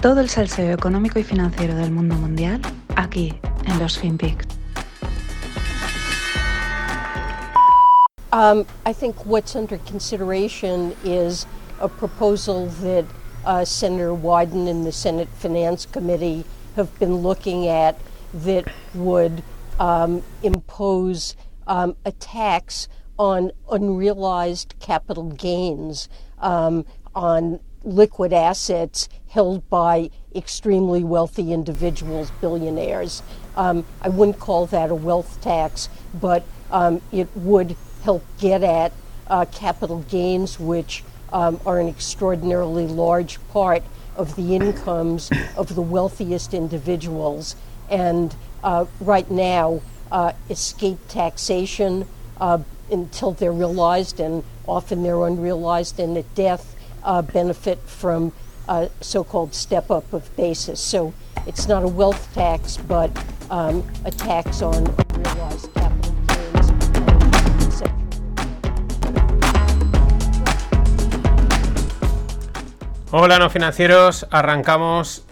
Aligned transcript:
Todo 0.00 0.20
el 0.20 0.28
salseo 0.28 0.72
económico 0.72 1.18
y 1.18 1.24
financiero 1.24 1.74
del 1.74 1.90
mundo 1.90 2.14
mundial 2.14 2.62
aquí 2.94 3.34
en 3.66 3.78
los 3.80 3.98
FinPix. 3.98 4.46
Um, 8.32 8.64
I 8.86 8.92
think 8.92 9.16
what's 9.26 9.56
under 9.56 9.78
consideration 9.78 10.94
is 11.02 11.46
a 11.80 11.88
proposal 11.88 12.66
that 12.82 13.06
uh, 13.44 13.64
Senator 13.64 14.14
Wyden 14.14 14.68
and 14.68 14.86
the 14.86 14.92
Senate 14.92 15.28
Finance 15.36 15.84
Committee 15.84 16.44
have 16.76 16.96
been 17.00 17.16
looking 17.16 17.66
at 17.66 17.98
that 18.32 18.70
would 18.94 19.42
um, 19.80 20.22
impose 20.44 21.34
um, 21.66 21.96
a 22.04 22.12
tax 22.12 22.86
on 23.18 23.50
unrealized 23.68 24.76
capital 24.78 25.30
gains 25.30 26.08
um, 26.38 26.84
on 27.16 27.58
liquid 27.84 28.32
assets 28.32 29.08
held 29.28 29.68
by 29.68 30.10
extremely 30.34 31.04
wealthy 31.04 31.52
individuals, 31.52 32.30
billionaires. 32.40 33.22
Um, 33.56 33.84
I 34.00 34.08
wouldn't 34.08 34.38
call 34.38 34.66
that 34.66 34.90
a 34.90 34.94
wealth 34.94 35.40
tax, 35.40 35.88
but 36.14 36.44
um, 36.70 37.00
it 37.12 37.28
would 37.34 37.76
help 38.02 38.24
get 38.38 38.62
at 38.62 38.92
uh, 39.26 39.44
capital 39.46 40.00
gains, 40.08 40.58
which 40.58 41.04
um, 41.32 41.60
are 41.66 41.78
an 41.80 41.88
extraordinarily 41.88 42.86
large 42.86 43.38
part 43.48 43.82
of 44.16 44.34
the 44.36 44.56
incomes 44.56 45.30
of 45.56 45.74
the 45.74 45.82
wealthiest 45.82 46.54
individuals. 46.54 47.54
And 47.90 48.34
uh, 48.62 48.86
right 49.00 49.30
now, 49.30 49.80
uh, 50.10 50.32
escape 50.48 50.98
taxation 51.08 52.06
uh, 52.40 52.58
until 52.90 53.32
they're 53.32 53.52
realized, 53.52 54.20
and 54.20 54.42
often 54.66 55.02
they're 55.02 55.24
unrealized, 55.26 56.00
and 56.00 56.16
at 56.16 56.34
death 56.34 56.74
uh, 57.08 57.22
benefit 57.22 57.78
from 57.86 58.32
uh, 58.68 58.86
so-called 59.00 59.54
step-up 59.54 60.12
of 60.12 60.28
basis. 60.36 60.78
So 60.78 61.12
it's 61.46 61.66
not 61.66 61.82
a 61.82 61.88
wealth 61.88 62.28
tax, 62.34 62.76
but 62.76 63.10
um, 63.50 63.82
a 64.04 64.10
tax 64.10 64.62
on 64.62 64.84
capital 65.74 66.14
gains. 66.28 67.82
Hola, 73.10 73.38
no 73.38 73.48
financieros. 73.48 74.26
Arrancamos 74.30 75.24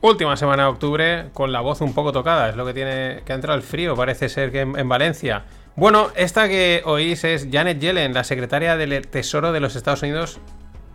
última 0.00 0.36
semana 0.36 0.62
de 0.62 0.68
octubre 0.68 1.30
con 1.34 1.50
la 1.50 1.60
voz 1.60 1.80
un 1.80 1.92
poco 1.92 2.12
tocada. 2.12 2.48
Es 2.48 2.54
lo 2.54 2.64
que 2.64 2.72
tiene 2.72 3.22
que 3.26 3.32
ha 3.32 3.34
entrado 3.34 3.56
el 3.56 3.64
frío, 3.64 3.96
parece 3.96 4.28
ser 4.28 4.52
que 4.52 4.60
en, 4.60 4.78
en 4.78 4.88
Valencia. 4.88 5.44
Bueno, 5.74 6.10
esta 6.14 6.48
que 6.48 6.82
oís 6.84 7.24
es 7.24 7.48
Janet 7.50 7.80
Yellen, 7.80 8.14
la 8.14 8.22
secretaria 8.22 8.76
del 8.76 9.08
Tesoro 9.08 9.50
de 9.50 9.58
los 9.58 9.74
Estados 9.74 10.02
Unidos. 10.02 10.38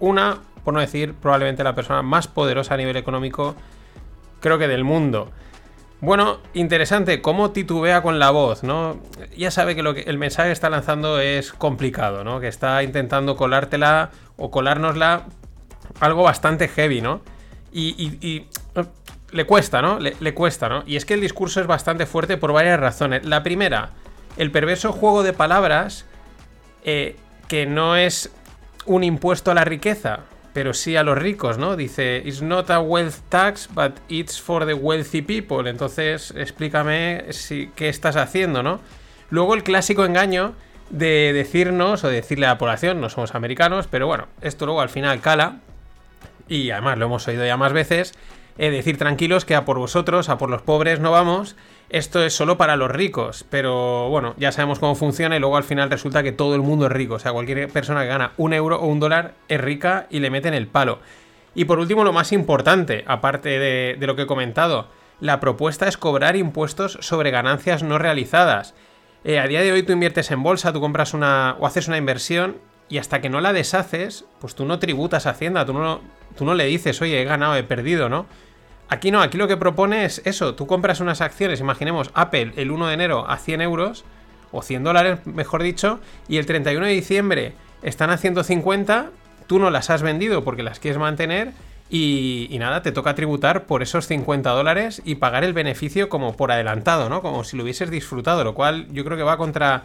Una, 0.03 0.39
por 0.65 0.73
no 0.73 0.81
decir, 0.81 1.13
probablemente 1.13 1.63
la 1.63 1.75
persona 1.75 2.01
más 2.01 2.27
poderosa 2.27 2.73
a 2.73 2.77
nivel 2.77 2.97
económico, 2.97 3.55
creo 4.41 4.57
que 4.57 4.67
del 4.67 4.83
mundo. 4.83 5.31
Bueno, 6.01 6.39
interesante 6.53 7.21
cómo 7.21 7.51
titubea 7.51 8.01
con 8.01 8.19
la 8.19 8.29
voz, 8.29 8.63
¿no? 8.63 8.99
Ya 9.37 9.49
sabe 9.49 9.77
que, 9.77 9.81
lo 9.81 9.93
que 9.93 10.01
el 10.01 10.17
mensaje 10.17 10.49
que 10.49 10.51
está 10.51 10.69
lanzando 10.69 11.21
es 11.21 11.53
complicado, 11.53 12.25
¿no? 12.25 12.41
Que 12.41 12.49
está 12.49 12.83
intentando 12.83 13.37
colártela 13.37 14.11
o 14.35 14.51
colárnosla 14.51 15.27
algo 16.01 16.23
bastante 16.23 16.67
heavy, 16.67 16.99
¿no? 16.99 17.21
Y, 17.71 18.17
eh, 18.21 18.45
le 19.31 19.45
cuesta, 19.45 19.81
¿no? 19.81 19.99
Le, 19.99 20.17
le 20.19 20.33
cuesta, 20.33 20.67
¿no? 20.67 20.83
Y 20.85 20.97
es 20.97 21.05
que 21.05 21.13
el 21.13 21.21
discurso 21.21 21.61
es 21.61 21.67
bastante 21.67 22.05
fuerte 22.05 22.35
por 22.35 22.51
varias 22.51 22.77
razones. 22.77 23.23
La 23.23 23.41
primera, 23.41 23.91
el 24.35 24.51
perverso 24.51 24.91
juego 24.91 25.23
de 25.23 25.31
palabras 25.31 26.05
eh, 26.83 27.15
que 27.47 27.65
no 27.65 27.95
es 27.95 28.33
un 28.85 29.03
impuesto 29.03 29.51
a 29.51 29.53
la 29.53 29.65
riqueza, 29.65 30.19
pero 30.53 30.73
sí 30.73 30.95
a 30.95 31.03
los 31.03 31.17
ricos, 31.17 31.57
¿no? 31.57 31.75
Dice, 31.75 32.21
it's 32.25 32.41
not 32.41 32.69
a 32.69 32.79
wealth 32.79 33.19
tax, 33.29 33.67
but 33.73 33.93
it's 34.07 34.39
for 34.39 34.65
the 34.65 34.73
wealthy 34.73 35.21
people. 35.21 35.69
Entonces, 35.69 36.33
explícame 36.37 37.25
si, 37.31 37.71
qué 37.75 37.89
estás 37.89 38.15
haciendo, 38.15 38.61
¿no? 38.61 38.79
Luego 39.29 39.55
el 39.55 39.63
clásico 39.63 40.05
engaño 40.05 40.53
de 40.91 41.33
decirnos 41.33 42.03
o 42.03 42.09
decirle 42.09 42.45
a 42.45 42.49
la 42.49 42.57
población, 42.57 43.01
no 43.01 43.09
somos 43.09 43.33
americanos, 43.33 43.87
pero 43.89 44.05
bueno, 44.05 44.27
esto 44.41 44.65
luego 44.65 44.81
al 44.81 44.89
final 44.89 45.21
cala, 45.21 45.57
y 46.47 46.69
además 46.69 46.99
lo 46.99 47.05
hemos 47.05 47.27
oído 47.27 47.45
ya 47.45 47.57
más 47.57 47.73
veces, 47.73 48.13
decir 48.57 48.97
tranquilos 48.97 49.45
que 49.45 49.55
a 49.55 49.65
por 49.65 49.79
vosotros, 49.79 50.29
a 50.29 50.37
por 50.37 50.49
los 50.49 50.61
pobres 50.61 50.99
no 50.99 51.11
vamos, 51.11 51.55
esto 51.89 52.23
es 52.23 52.33
solo 52.35 52.57
para 52.57 52.75
los 52.75 52.91
ricos, 52.91 53.45
pero 53.49 54.09
bueno, 54.09 54.33
ya 54.37 54.51
sabemos 54.51 54.79
cómo 54.79 54.95
funciona 54.95 55.35
y 55.35 55.39
luego 55.39 55.57
al 55.57 55.63
final 55.63 55.89
resulta 55.89 56.23
que 56.23 56.31
todo 56.31 56.55
el 56.55 56.61
mundo 56.61 56.85
es 56.85 56.91
rico, 56.91 57.15
o 57.15 57.19
sea, 57.19 57.31
cualquier 57.31 57.69
persona 57.69 58.01
que 58.01 58.07
gana 58.07 58.31
un 58.37 58.53
euro 58.53 58.79
o 58.79 58.87
un 58.87 58.99
dólar 58.99 59.33
es 59.47 59.59
rica 59.59 60.07
y 60.09 60.19
le 60.19 60.29
meten 60.29 60.53
el 60.53 60.67
palo. 60.67 60.99
Y 61.55 61.65
por 61.65 61.79
último, 61.79 62.03
lo 62.03 62.13
más 62.13 62.31
importante, 62.31 63.03
aparte 63.07 63.59
de, 63.59 63.95
de 63.99 64.07
lo 64.07 64.15
que 64.15 64.23
he 64.23 64.27
comentado, 64.27 64.87
la 65.19 65.39
propuesta 65.39 65.87
es 65.87 65.97
cobrar 65.97 66.35
impuestos 66.35 66.97
sobre 67.01 67.31
ganancias 67.31 67.83
no 67.83 67.97
realizadas. 67.99 68.73
Eh, 69.23 69.39
a 69.39 69.47
día 69.47 69.61
de 69.61 69.71
hoy 69.71 69.83
tú 69.83 69.93
inviertes 69.93 70.31
en 70.31 70.43
bolsa, 70.43 70.73
tú 70.73 70.81
compras 70.81 71.13
una 71.13 71.55
o 71.59 71.65
haces 71.65 71.87
una 71.87 71.97
inversión 71.97 72.57
y 72.89 72.97
hasta 72.97 73.21
que 73.21 73.29
no 73.29 73.39
la 73.39 73.53
deshaces, 73.53 74.25
pues 74.39 74.53
tú 74.55 74.65
no 74.65 74.79
tributas 74.79 75.25
a 75.25 75.29
Hacienda, 75.29 75.65
tú 75.65 75.73
no, 75.73 76.01
tú 76.37 76.45
no 76.45 76.53
le 76.53 76.65
dices, 76.65 77.01
oye, 77.01 77.21
he 77.21 77.25
ganado, 77.25 77.55
he 77.55 77.63
perdido, 77.63 78.09
¿no? 78.09 78.25
Aquí 78.89 79.11
no, 79.11 79.21
aquí 79.21 79.37
lo 79.37 79.47
que 79.47 79.57
propone 79.57 80.05
es 80.05 80.21
eso, 80.25 80.55
tú 80.55 80.67
compras 80.67 80.99
unas 80.99 81.21
acciones, 81.21 81.59
imaginemos 81.59 82.11
Apple 82.13 82.53
el 82.57 82.71
1 82.71 82.87
de 82.87 82.93
enero 82.93 83.25
a 83.27 83.37
100 83.37 83.61
euros, 83.61 84.05
o 84.51 84.61
100 84.61 84.83
dólares, 84.83 85.19
mejor 85.25 85.63
dicho, 85.63 85.99
y 86.27 86.37
el 86.37 86.45
31 86.45 86.85
de 86.85 86.91
diciembre 86.91 87.53
están 87.81 88.11
a 88.11 88.17
150, 88.17 89.09
tú 89.47 89.59
no 89.59 89.71
las 89.71 89.89
has 89.89 90.03
vendido 90.03 90.43
porque 90.43 90.63
las 90.63 90.79
quieres 90.79 90.99
mantener, 90.99 91.53
y, 91.89 92.55
nada, 92.59 92.81
te 92.81 92.91
toca 92.91 93.13
tributar 93.13 93.65
por 93.65 93.83
esos 93.83 94.07
50 94.07 94.49
dólares 94.49 95.01
y 95.05 95.15
pagar 95.15 95.43
el 95.43 95.53
beneficio 95.53 96.09
como 96.09 96.35
por 96.35 96.51
adelantado, 96.51 97.07
¿no? 97.07 97.21
Como 97.21 97.43
si 97.43 97.55
lo 97.55 97.61
hubieses 97.63 97.91
disfrutado, 97.91 98.43
lo 98.43 98.55
cual 98.55 98.87
yo 98.91 99.05
creo 99.05 99.15
que 99.15 99.21
va 99.21 99.37
contra 99.37 99.83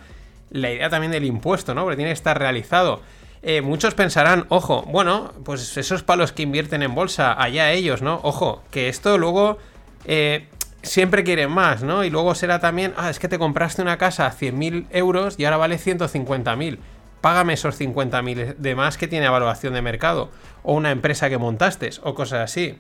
la 0.51 0.71
idea 0.71 0.89
también 0.89 1.13
del 1.13 1.27
impuesto, 1.27 1.75
¿no? 1.75 1.83
Porque 1.83 1.97
tiene 1.97 2.11
que 2.11 2.15
estar 2.15 2.39
realizado. 2.39 3.03
Eh, 3.43 3.63
muchos 3.63 3.95
pensarán, 3.95 4.47
ojo, 4.49 4.83
bueno, 4.89 5.33
pues 5.45 5.77
esos 5.77 6.03
palos 6.03 6.33
que 6.33 6.43
invierten 6.43 6.83
en 6.83 6.95
bolsa, 6.95 7.41
allá 7.41 7.71
ellos, 7.73 8.03
¿no? 8.03 8.21
Ojo, 8.23 8.63
que 8.71 8.89
esto 8.89 9.17
luego 9.17 9.59
eh, 10.05 10.49
siempre 10.83 11.25
quieren 11.25 11.51
más, 11.51 11.83
¿no? 11.83 12.05
Y 12.05 12.11
luego 12.11 12.35
será 12.35 12.59
también, 12.59 12.95
ah, 12.97 13.11
es 13.11 13.19
que 13.19 13.29
te 13.29 13.39
compraste 13.39 13.83
una 13.83 13.99
casa 13.99 14.27
a 14.27 14.33
100.000 14.33 14.87
euros 14.91 15.37
y 15.39 15.45
ahora 15.45 15.57
vale 15.57 15.79
150.000. 15.79 16.79
Págame 17.21 17.55
esos 17.55 17.81
50.000 17.81 18.57
de 18.57 18.75
más 18.75 18.97
que 18.97 19.09
tiene 19.09 19.27
evaluación 19.27 19.75
de 19.75 19.83
mercado. 19.83 20.31
O 20.63 20.75
una 20.75 20.91
empresa 20.91 21.29
que 21.29 21.39
montaste, 21.39 21.91
o 22.03 22.15
cosas 22.15 22.41
así. 22.41 22.79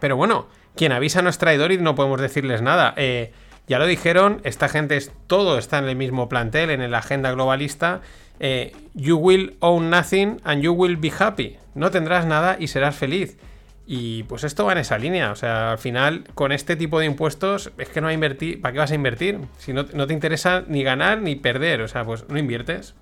Pero 0.00 0.16
bueno, 0.16 0.48
quien 0.76 0.92
avisa 0.92 1.22
no 1.22 1.30
es 1.30 1.38
traidor 1.38 1.72
y 1.72 1.78
no 1.78 1.94
podemos 1.94 2.20
decirles 2.20 2.62
nada. 2.62 2.94
Eh, 2.96 3.32
ya 3.70 3.78
lo 3.78 3.86
dijeron, 3.86 4.40
esta 4.42 4.68
gente 4.68 4.96
es 4.96 5.12
todo 5.28 5.56
está 5.56 5.78
en 5.78 5.84
el 5.84 5.94
mismo 5.94 6.28
plantel, 6.28 6.70
en 6.70 6.90
la 6.90 6.98
agenda 6.98 7.30
globalista. 7.30 8.00
Eh, 8.40 8.72
you 8.94 9.16
will 9.16 9.54
own 9.60 9.90
nothing 9.90 10.40
and 10.42 10.60
you 10.60 10.72
will 10.72 10.96
be 10.96 11.12
happy. 11.16 11.56
No 11.76 11.92
tendrás 11.92 12.26
nada 12.26 12.56
y 12.58 12.66
serás 12.66 12.96
feliz. 12.96 13.38
Y 13.86 14.24
pues 14.24 14.42
esto 14.42 14.64
va 14.64 14.72
en 14.72 14.78
esa 14.78 14.98
línea. 14.98 15.30
O 15.30 15.36
sea, 15.36 15.70
al 15.70 15.78
final, 15.78 16.24
con 16.34 16.50
este 16.50 16.74
tipo 16.74 16.98
de 16.98 17.06
impuestos, 17.06 17.70
es 17.78 17.88
que 17.90 18.00
no 18.00 18.06
va 18.06 18.10
a 18.10 18.14
invertir. 18.14 18.60
¿Para 18.60 18.72
qué 18.72 18.78
vas 18.80 18.90
a 18.90 18.96
invertir? 18.96 19.38
Si 19.58 19.72
no, 19.72 19.86
no 19.94 20.08
te 20.08 20.14
interesa 20.14 20.64
ni 20.66 20.82
ganar 20.82 21.22
ni 21.22 21.36
perder. 21.36 21.82
O 21.82 21.86
sea, 21.86 22.04
pues 22.04 22.28
no 22.28 22.40
inviertes. 22.40 22.96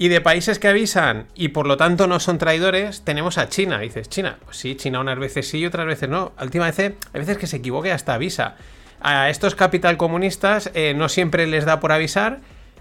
Y 0.00 0.08
de 0.08 0.20
países 0.20 0.60
que 0.60 0.68
avisan 0.68 1.26
y 1.34 1.48
por 1.48 1.66
lo 1.66 1.76
tanto 1.76 2.06
no 2.06 2.20
son 2.20 2.38
traidores, 2.38 3.02
tenemos 3.02 3.36
a 3.36 3.48
China. 3.48 3.80
Dices, 3.80 4.08
China, 4.08 4.38
pues 4.44 4.56
sí, 4.56 4.76
China 4.76 5.00
unas 5.00 5.18
veces 5.18 5.48
sí 5.48 5.58
y 5.58 5.66
otras 5.66 5.86
veces 5.86 6.08
no. 6.08 6.32
Última 6.40 6.66
vez, 6.66 6.78
hay 6.78 6.94
veces 7.14 7.36
que 7.36 7.48
se 7.48 7.56
equivoque 7.56 7.90
hasta 7.90 8.14
avisa. 8.14 8.54
A 9.00 9.28
estos 9.28 9.56
capital 9.56 9.96
comunistas 9.96 10.70
eh, 10.74 10.94
no 10.96 11.08
siempre 11.08 11.48
les 11.48 11.64
da 11.64 11.80
por 11.80 11.90
avisar, 11.90 12.38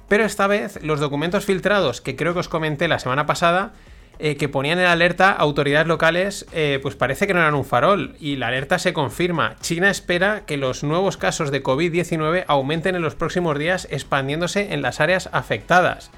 pero 0.07 0.25
esta 0.25 0.45
vez 0.45 0.79
los 0.83 0.99
documentos 0.99 1.43
filtrados, 1.43 2.01
que 2.01 2.15
creo 2.15 2.33
que 2.33 2.41
os 2.41 2.49
comenté 2.49 2.87
la 2.87 2.99
semana 2.99 3.25
pasada, 3.25 3.73
eh, 4.19 4.35
que 4.35 4.47
ponían 4.47 4.77
en 4.77 4.85
alerta 4.85 5.31
autoridades 5.31 5.87
locales, 5.87 6.45
eh, 6.51 6.77
pues 6.83 6.95
parece 6.95 7.25
que 7.25 7.33
no 7.33 7.39
eran 7.39 7.55
un 7.55 7.65
farol. 7.65 8.15
Y 8.19 8.35
la 8.35 8.49
alerta 8.49 8.77
se 8.77 8.93
confirma. 8.93 9.55
China 9.61 9.89
espera 9.89 10.43
que 10.45 10.57
los 10.57 10.83
nuevos 10.83 11.17
casos 11.17 11.49
de 11.49 11.63
COVID-19 11.63 12.45
aumenten 12.47 12.93
en 12.93 13.01
los 13.01 13.15
próximos 13.15 13.57
días, 13.57 13.87
expandiéndose 13.89 14.71
en 14.73 14.83
las 14.83 15.01
áreas 15.01 15.29
afectadas. 15.33 16.11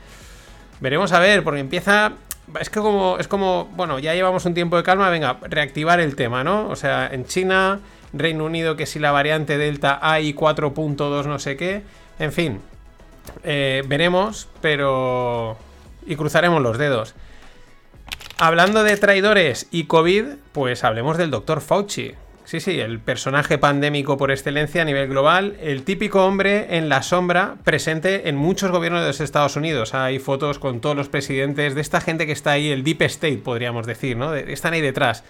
Veremos 0.79 1.11
a 1.11 1.19
ver, 1.19 1.43
porque 1.43 1.59
empieza. 1.59 2.13
Es 2.59 2.69
que 2.69 2.79
como. 2.79 3.17
Es 3.19 3.27
como. 3.27 3.65
Bueno, 3.75 3.99
ya 3.99 4.13
llevamos 4.13 4.45
un 4.45 4.53
tiempo 4.53 4.77
de 4.77 4.83
calma. 4.83 5.09
Venga, 5.09 5.37
reactivar 5.41 5.99
el 5.99 6.15
tema, 6.15 6.43
¿no? 6.43 6.67
O 6.69 6.75
sea, 6.75 7.07
en 7.11 7.25
China, 7.25 7.79
Reino 8.13 8.45
Unido, 8.45 8.75
que 8.75 8.85
si 8.85 8.99
la 8.99 9.11
variante 9.11 9.57
Delta 9.57 9.99
hay 10.01 10.33
4.2, 10.33 11.25
no 11.25 11.39
sé 11.39 11.57
qué. 11.57 11.83
En 12.17 12.31
fin. 12.31 12.61
eh, 13.43 13.83
veremos, 13.87 14.47
pero. 14.61 15.57
Y 16.05 16.15
cruzaremos 16.15 16.61
los 16.61 16.77
dedos. 16.77 17.13
Hablando 18.37 18.83
de 18.83 18.95
traidores 18.95 19.67
y 19.69 19.83
COVID, 19.83 20.25
pues 20.53 20.83
hablemos 20.83 21.17
del 21.17 21.29
doctor 21.29 21.59
Fauci. 21.61 22.13
Sí, 22.49 22.59
sí, 22.59 22.79
el 22.79 22.97
personaje 22.99 23.59
pandémico 23.59 24.17
por 24.17 24.31
excelencia 24.31 24.81
a 24.81 24.85
nivel 24.85 25.07
global, 25.07 25.55
el 25.61 25.83
típico 25.83 26.25
hombre 26.25 26.77
en 26.77 26.89
la 26.89 27.03
sombra 27.03 27.57
presente 27.63 28.27
en 28.27 28.35
muchos 28.37 28.71
gobiernos 28.71 29.01
de 29.01 29.07
los 29.09 29.21
Estados 29.21 29.55
Unidos. 29.55 29.93
Hay 29.93 30.17
fotos 30.17 30.57
con 30.57 30.81
todos 30.81 30.95
los 30.95 31.09
presidentes 31.09 31.75
de 31.75 31.81
esta 31.81 32.01
gente 32.01 32.25
que 32.25 32.31
está 32.31 32.49
ahí, 32.53 32.71
el 32.71 32.83
Deep 32.83 33.03
State, 33.03 33.37
podríamos 33.37 33.85
decir, 33.85 34.17
¿no? 34.17 34.31
De- 34.31 34.51
están 34.51 34.73
ahí 34.73 34.81
detrás. 34.81 35.23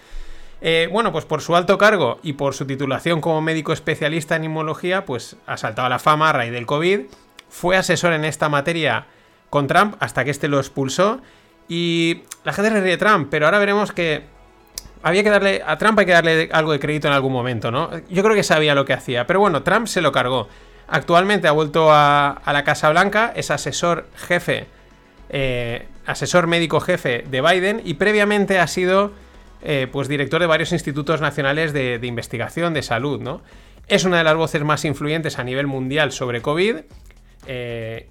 Eh, 0.62 0.88
bueno, 0.90 1.12
pues 1.12 1.26
por 1.26 1.42
su 1.42 1.54
alto 1.54 1.76
cargo 1.76 2.20
y 2.22 2.32
por 2.32 2.54
su 2.54 2.64
titulación 2.66 3.20
como 3.20 3.42
médico 3.42 3.74
especialista 3.74 4.36
en 4.36 4.44
inmunología, 4.44 5.04
pues 5.04 5.36
ha 5.46 5.58
saltado 5.58 5.84
a 5.84 5.90
la 5.90 5.98
fama 5.98 6.30
a 6.30 6.32
raíz 6.32 6.52
del 6.52 6.64
COVID. 6.64 7.00
Fue 7.50 7.76
asesor 7.76 8.14
en 8.14 8.24
esta 8.24 8.48
materia 8.48 9.08
con 9.50 9.66
Trump 9.66 9.94
hasta 10.00 10.24
que 10.24 10.30
este 10.30 10.48
lo 10.48 10.56
expulsó. 10.58 11.20
Y 11.68 12.22
la 12.44 12.54
gente 12.54 12.70
le 12.70 12.80
ríe 12.80 12.96
Trump, 12.96 13.28
pero 13.30 13.44
ahora 13.44 13.58
veremos 13.58 13.92
que 13.92 14.39
había 15.02 15.22
que 15.22 15.30
darle. 15.30 15.62
A 15.64 15.78
Trump 15.78 15.98
hay 15.98 16.06
que 16.06 16.12
darle 16.12 16.48
algo 16.52 16.72
de 16.72 16.80
crédito 16.80 17.08
en 17.08 17.14
algún 17.14 17.32
momento, 17.32 17.70
¿no? 17.70 17.90
Yo 18.08 18.22
creo 18.22 18.34
que 18.34 18.42
sabía 18.42 18.74
lo 18.74 18.84
que 18.84 18.92
hacía. 18.92 19.26
Pero 19.26 19.40
bueno, 19.40 19.62
Trump 19.62 19.86
se 19.86 20.00
lo 20.00 20.12
cargó. 20.12 20.48
Actualmente 20.88 21.46
ha 21.46 21.52
vuelto 21.52 21.88
a, 21.92 22.42
la 22.44 22.64
Casa 22.64 22.90
Blanca, 22.90 23.32
es 23.36 23.50
asesor 23.52 24.08
jefe, 24.16 24.66
eh, 25.28 25.86
asesor 26.04 26.48
médico 26.48 26.80
jefe 26.80 27.24
de 27.30 27.40
Biden 27.40 27.80
y 27.84 27.94
previamente 27.94 28.58
ha 28.58 28.66
sido 28.66 29.12
eh, 29.62 29.86
pues 29.92 30.08
director 30.08 30.40
de 30.40 30.48
varios 30.48 30.72
institutos 30.72 31.20
nacionales 31.20 31.72
de, 31.72 32.00
investigación 32.02 32.74
de 32.74 32.82
salud, 32.82 33.20
¿no? 33.20 33.40
Es 33.86 34.04
una 34.04 34.18
de 34.18 34.24
las 34.24 34.34
voces 34.34 34.64
más 34.64 34.84
influyentes 34.84 35.38
a 35.38 35.44
nivel 35.44 35.68
mundial 35.68 36.10
sobre 36.10 36.42
COVID. 36.42 36.76
Eh, 37.46 38.08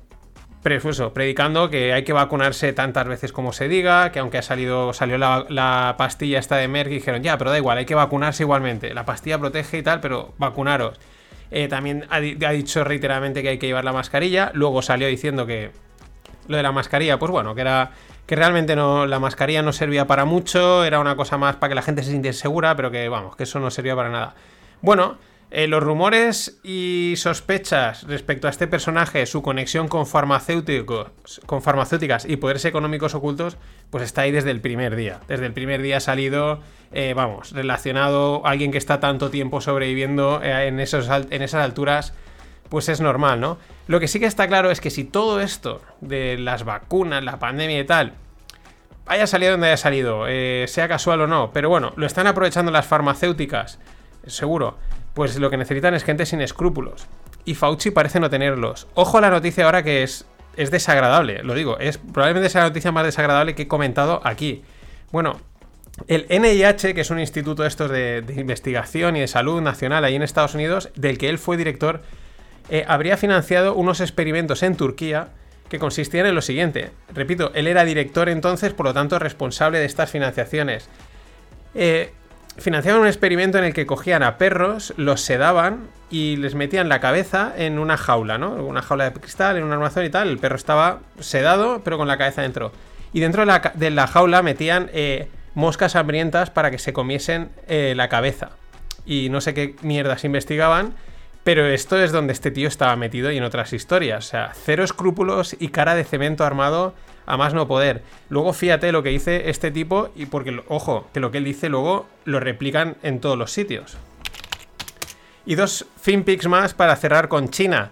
predicando 0.61 1.69
que 1.69 1.93
hay 1.93 2.03
que 2.03 2.13
vacunarse 2.13 2.73
tantas 2.73 3.07
veces 3.07 3.31
como 3.31 3.53
se 3.53 3.67
diga, 3.67 4.11
que 4.11 4.19
aunque 4.19 4.37
ha 4.37 4.41
salido, 4.41 4.93
salió 4.93 5.17
la, 5.17 5.95
pastilla 5.97 6.39
esta 6.39 6.57
de 6.57 6.67
Merck 6.67 6.91
y 6.91 6.95
dijeron, 6.95 7.23
ya, 7.23 7.37
pero 7.37 7.51
da 7.51 7.57
igual, 7.57 7.77
hay 7.77 7.85
que 7.85 7.95
vacunarse 7.95 8.43
igualmente. 8.43 8.93
La 8.93 9.05
pastilla 9.05 9.39
protege 9.39 9.77
y 9.77 9.83
tal, 9.83 10.01
pero 10.01 10.33
vacunaros. 10.37 10.99
Eh, 11.51 11.67
también 11.67 12.05
ha, 12.09 12.19
dicho 12.19 12.83
reiteradamente 12.83 13.41
que 13.41 13.49
hay 13.49 13.57
que 13.57 13.67
llevar 13.67 13.85
la 13.85 13.93
mascarilla. 13.93 14.51
Luego 14.53 14.81
salió 14.81 15.07
diciendo 15.07 15.45
que 15.45 15.71
lo 16.47 16.57
de 16.57 16.63
la 16.63 16.71
mascarilla, 16.71 17.17
pues 17.17 17.31
bueno, 17.31 17.55
que 17.55 17.61
era 17.61 17.91
que 18.25 18.35
realmente 18.35 18.75
no, 18.75 19.07
la 19.07 19.17
mascarilla 19.19 19.63
no 19.63 19.73
servía 19.73 20.05
para 20.05 20.23
mucho, 20.23 20.85
era 20.85 20.99
una 20.99 21.15
cosa 21.15 21.39
más 21.39 21.55
para 21.55 21.69
que 21.69 21.75
la 21.75 21.81
gente 21.81 22.03
se 22.03 22.11
sintiese 22.11 22.41
segura, 22.41 22.75
pero 22.75 22.91
que 22.91 23.09
vamos, 23.09 23.35
que 23.35 23.43
eso 23.43 23.59
no 23.59 23.71
servía 23.71 23.95
para 23.95 24.09
nada. 24.09 24.35
Bueno, 24.81 25.17
eh, 25.51 25.67
los 25.67 25.81
rumores 25.81 26.59
y 26.63 27.15
sospechas 27.17 28.03
respecto 28.03 28.45
a 28.45 28.51
este 28.51 28.67
personaje, 28.67 29.25
su 29.25 29.41
conexión 29.41 29.87
con 29.87 30.05
farmacéuticos, 30.05 31.09
con 31.47 31.63
farmacéuticas 31.63 32.25
y 32.25 32.37
poderes 32.37 32.65
económicos 32.65 33.15
ocultos, 33.15 33.57
pues 33.89 34.03
está 34.03 34.21
ahí 34.21 34.31
desde 34.31 34.51
el 34.51 34.61
primer 34.61 34.95
día. 34.95 35.21
Desde 35.27 35.47
el 35.47 35.53
primer 35.53 35.81
día 35.81 35.97
ha 35.97 36.01
salido, 36.01 36.59
eh, 36.91 37.13
vamos, 37.15 37.51
relacionado 37.51 38.45
a 38.45 38.51
alguien 38.51 38.71
que 38.71 38.77
está 38.77 38.99
tanto 38.99 39.31
tiempo 39.31 39.59
sobreviviendo 39.59 40.39
eh, 40.43 40.67
en, 40.67 40.79
esos, 40.79 41.09
en 41.09 41.41
esas 41.41 41.63
alturas, 41.63 42.13
pues 42.69 42.87
es 42.87 43.01
normal, 43.01 43.39
¿no? 43.39 43.57
Lo 43.87 43.99
que 43.99 44.07
sí 44.07 44.19
que 44.19 44.27
está 44.27 44.47
claro 44.47 44.69
es 44.69 44.79
que 44.79 44.91
si 44.91 45.03
todo 45.03 45.41
esto 45.41 45.81
de 45.99 46.37
las 46.37 46.63
vacunas, 46.63 47.23
la 47.23 47.39
pandemia 47.39 47.79
y 47.79 47.85
tal, 47.85 48.13
haya 49.07 49.25
salido 49.25 49.53
donde 49.53 49.65
haya 49.69 49.77
salido, 49.77 50.25
sea 50.67 50.87
casual 50.87 51.21
o 51.21 51.27
no, 51.27 51.49
pero 51.51 51.69
bueno, 51.69 51.93
lo 51.95 52.05
están 52.05 52.27
aprovechando 52.27 52.71
las 52.71 52.85
farmacéuticas, 52.85 53.79
seguro 54.27 54.77
pues 55.13 55.37
lo 55.37 55.49
que 55.49 55.57
necesitan 55.57 55.93
es 55.93 56.03
gente 56.03 56.25
sin 56.25 56.41
escrúpulos. 56.41 57.07
Y 57.45 57.55
Fauci 57.55 57.91
parece 57.91 58.19
no 58.19 58.29
tenerlos. 58.29 58.87
Ojo 58.93 59.17
a 59.17 59.21
la 59.21 59.29
noticia 59.29 59.65
ahora 59.65 59.83
que 59.83 60.03
es, 60.03 60.25
es 60.55 60.71
desagradable, 60.71 61.43
lo 61.43 61.53
digo, 61.53 61.77
es 61.79 61.97
probablemente 61.97 62.47
esa 62.47 62.61
noticia 62.61 62.91
más 62.91 63.05
desagradable 63.05 63.55
que 63.55 63.63
he 63.63 63.67
comentado 63.67 64.21
aquí. 64.23 64.63
Bueno, 65.11 65.39
el 66.07 66.25
NIH, 66.29 66.93
que 66.93 67.01
es 67.01 67.09
un 67.09 67.19
instituto 67.19 67.65
estos 67.65 67.91
de, 67.91 68.23
investigación 68.37 69.15
y 69.15 69.21
de 69.21 69.27
salud 69.27 69.61
nacional 69.61 70.03
ahí 70.05 70.15
en 70.15 70.21
Estados 70.21 70.55
Unidos, 70.55 70.89
del 70.95 71.17
que 71.17 71.29
él 71.29 71.37
fue 71.37 71.57
director, 71.57 72.01
eh, 72.69 72.85
habría 72.87 73.17
financiado 73.17 73.75
unos 73.75 73.99
experimentos 74.01 74.63
en 74.63 74.75
Turquía 74.75 75.29
que 75.69 75.79
consistían 75.79 76.25
en 76.25 76.35
lo 76.35 76.41
siguiente. 76.41 76.91
Repito, 77.13 77.51
él 77.53 77.67
era 77.67 77.85
director 77.85 78.29
entonces, 78.29 78.73
por 78.73 78.87
lo 78.87 78.93
tanto 78.93 79.19
responsable 79.19 79.79
de 79.79 79.85
estas 79.85 80.09
financiaciones. 80.09 80.89
Eh, 81.75 82.11
financiaban 82.59 83.01
un 83.01 83.07
experimento 83.07 83.57
en 83.57 83.63
el 83.63 83.73
que 83.73 83.85
cogían 83.85 84.23
a 84.23 84.37
perros, 84.37 84.93
los 84.97 85.21
sedaban 85.21 85.87
y 86.09 86.37
les 86.37 86.55
metían 86.55 86.89
la 86.89 86.99
cabeza 86.99 87.53
en 87.55 87.79
una 87.79 87.97
jaula, 87.97 88.37
¿no? 88.37 88.53
Una 88.53 88.81
jaula 88.81 89.09
de 89.09 89.19
cristal, 89.19 89.57
en 89.57 89.63
un 89.63 89.71
armazón 89.71 90.05
y 90.05 90.09
tal. 90.09 90.29
El 90.29 90.37
perro 90.37 90.55
estaba 90.55 90.99
sedado, 91.19 91.81
pero 91.83 91.97
con 91.97 92.07
la 92.07 92.17
cabeza 92.17 92.41
dentro. 92.41 92.71
Y 93.13 93.19
dentro 93.19 93.45
de 93.45 93.89
la, 93.91 94.07
jaula 94.07 94.41
metían 94.41 94.89
eh, 94.93 95.27
moscas 95.55 95.95
hambrientas 95.95 96.49
para 96.49 96.71
que 96.71 96.77
se 96.77 96.93
comiesen 96.93 97.49
eh, 97.67 97.93
la 97.95 98.09
cabeza. 98.09 98.51
Y 99.05 99.29
no 99.29 99.41
sé 99.41 99.53
qué 99.53 99.75
mierdas 99.81 100.23
investigaban. 100.23 100.93
Pero 101.43 101.65
esto 101.65 101.99
es 101.99 102.11
donde 102.11 102.33
este 102.33 102.51
tío 102.51 102.67
estaba 102.67 102.95
metido 102.95 103.31
y 103.31 103.37
en 103.37 103.43
otras 103.43 103.73
historias. 103.73 104.25
O 104.25 104.29
sea, 104.29 104.51
cero 104.53 104.83
escrúpulos 104.83 105.55
y 105.59 105.69
cara 105.69 105.95
de 105.95 106.03
cemento 106.03 106.43
armado 106.43 106.93
a 107.25 107.37
más 107.37 107.53
no 107.53 107.67
poder. 107.67 108.01
Luego 108.29 108.53
fíjate 108.53 108.91
lo 108.91 109.03
que 109.03 109.09
dice 109.09 109.49
este 109.49 109.71
tipo 109.71 110.09
y 110.15 110.25
porque, 110.25 110.61
ojo, 110.67 111.07
que 111.13 111.19
lo 111.19 111.31
que 111.31 111.37
él 111.37 111.43
dice 111.43 111.69
luego 111.69 112.07
lo 112.25 112.39
replican 112.39 112.97
en 113.03 113.19
todos 113.19 113.37
los 113.37 113.51
sitios. 113.51 113.97
Y 115.45 115.55
dos 115.55 115.85
finpics 116.01 116.47
más 116.47 116.73
para 116.73 116.95
cerrar 116.95 117.27
con 117.29 117.49
China. 117.49 117.91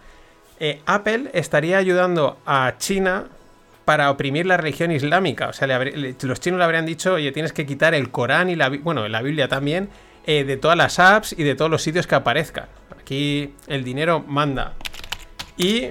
Eh, 0.59 0.81
Apple 0.85 1.29
estaría 1.33 1.77
ayudando 1.77 2.39
a 2.45 2.73
China 2.77 3.27
para 3.85 4.11
oprimir 4.11 4.45
la 4.45 4.57
religión 4.57 4.91
islámica. 4.91 5.47
O 5.47 5.53
sea, 5.53 5.67
los 5.67 6.39
chinos 6.39 6.57
le 6.57 6.63
habrían 6.63 6.85
dicho, 6.85 7.13
oye, 7.13 7.31
tienes 7.31 7.53
que 7.53 7.65
quitar 7.65 7.93
el 7.93 8.11
Corán 8.11 8.49
y 8.49 8.55
la, 8.55 8.69
bueno, 8.69 9.07
la 9.07 9.21
Biblia 9.21 9.47
también, 9.47 9.89
eh, 10.27 10.43
de 10.43 10.57
todas 10.57 10.77
las 10.77 10.99
apps 10.99 11.33
y 11.37 11.43
de 11.43 11.55
todos 11.55 11.71
los 11.71 11.81
sitios 11.81 12.05
que 12.05 12.15
aparezcan. 12.15 12.67
Aquí 12.99 13.55
el 13.67 13.83
dinero 13.83 14.23
manda. 14.27 14.73
Y 15.55 15.87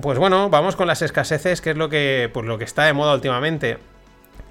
pues 0.00 0.18
bueno, 0.18 0.50
vamos 0.50 0.76
con 0.76 0.86
las 0.86 1.02
escaseces, 1.02 1.60
que 1.60 1.70
es 1.70 1.76
lo 1.76 1.88
que, 1.88 2.30
pues 2.32 2.46
lo 2.46 2.58
que 2.58 2.64
está 2.64 2.84
de 2.84 2.92
moda 2.92 3.14
últimamente. 3.14 3.78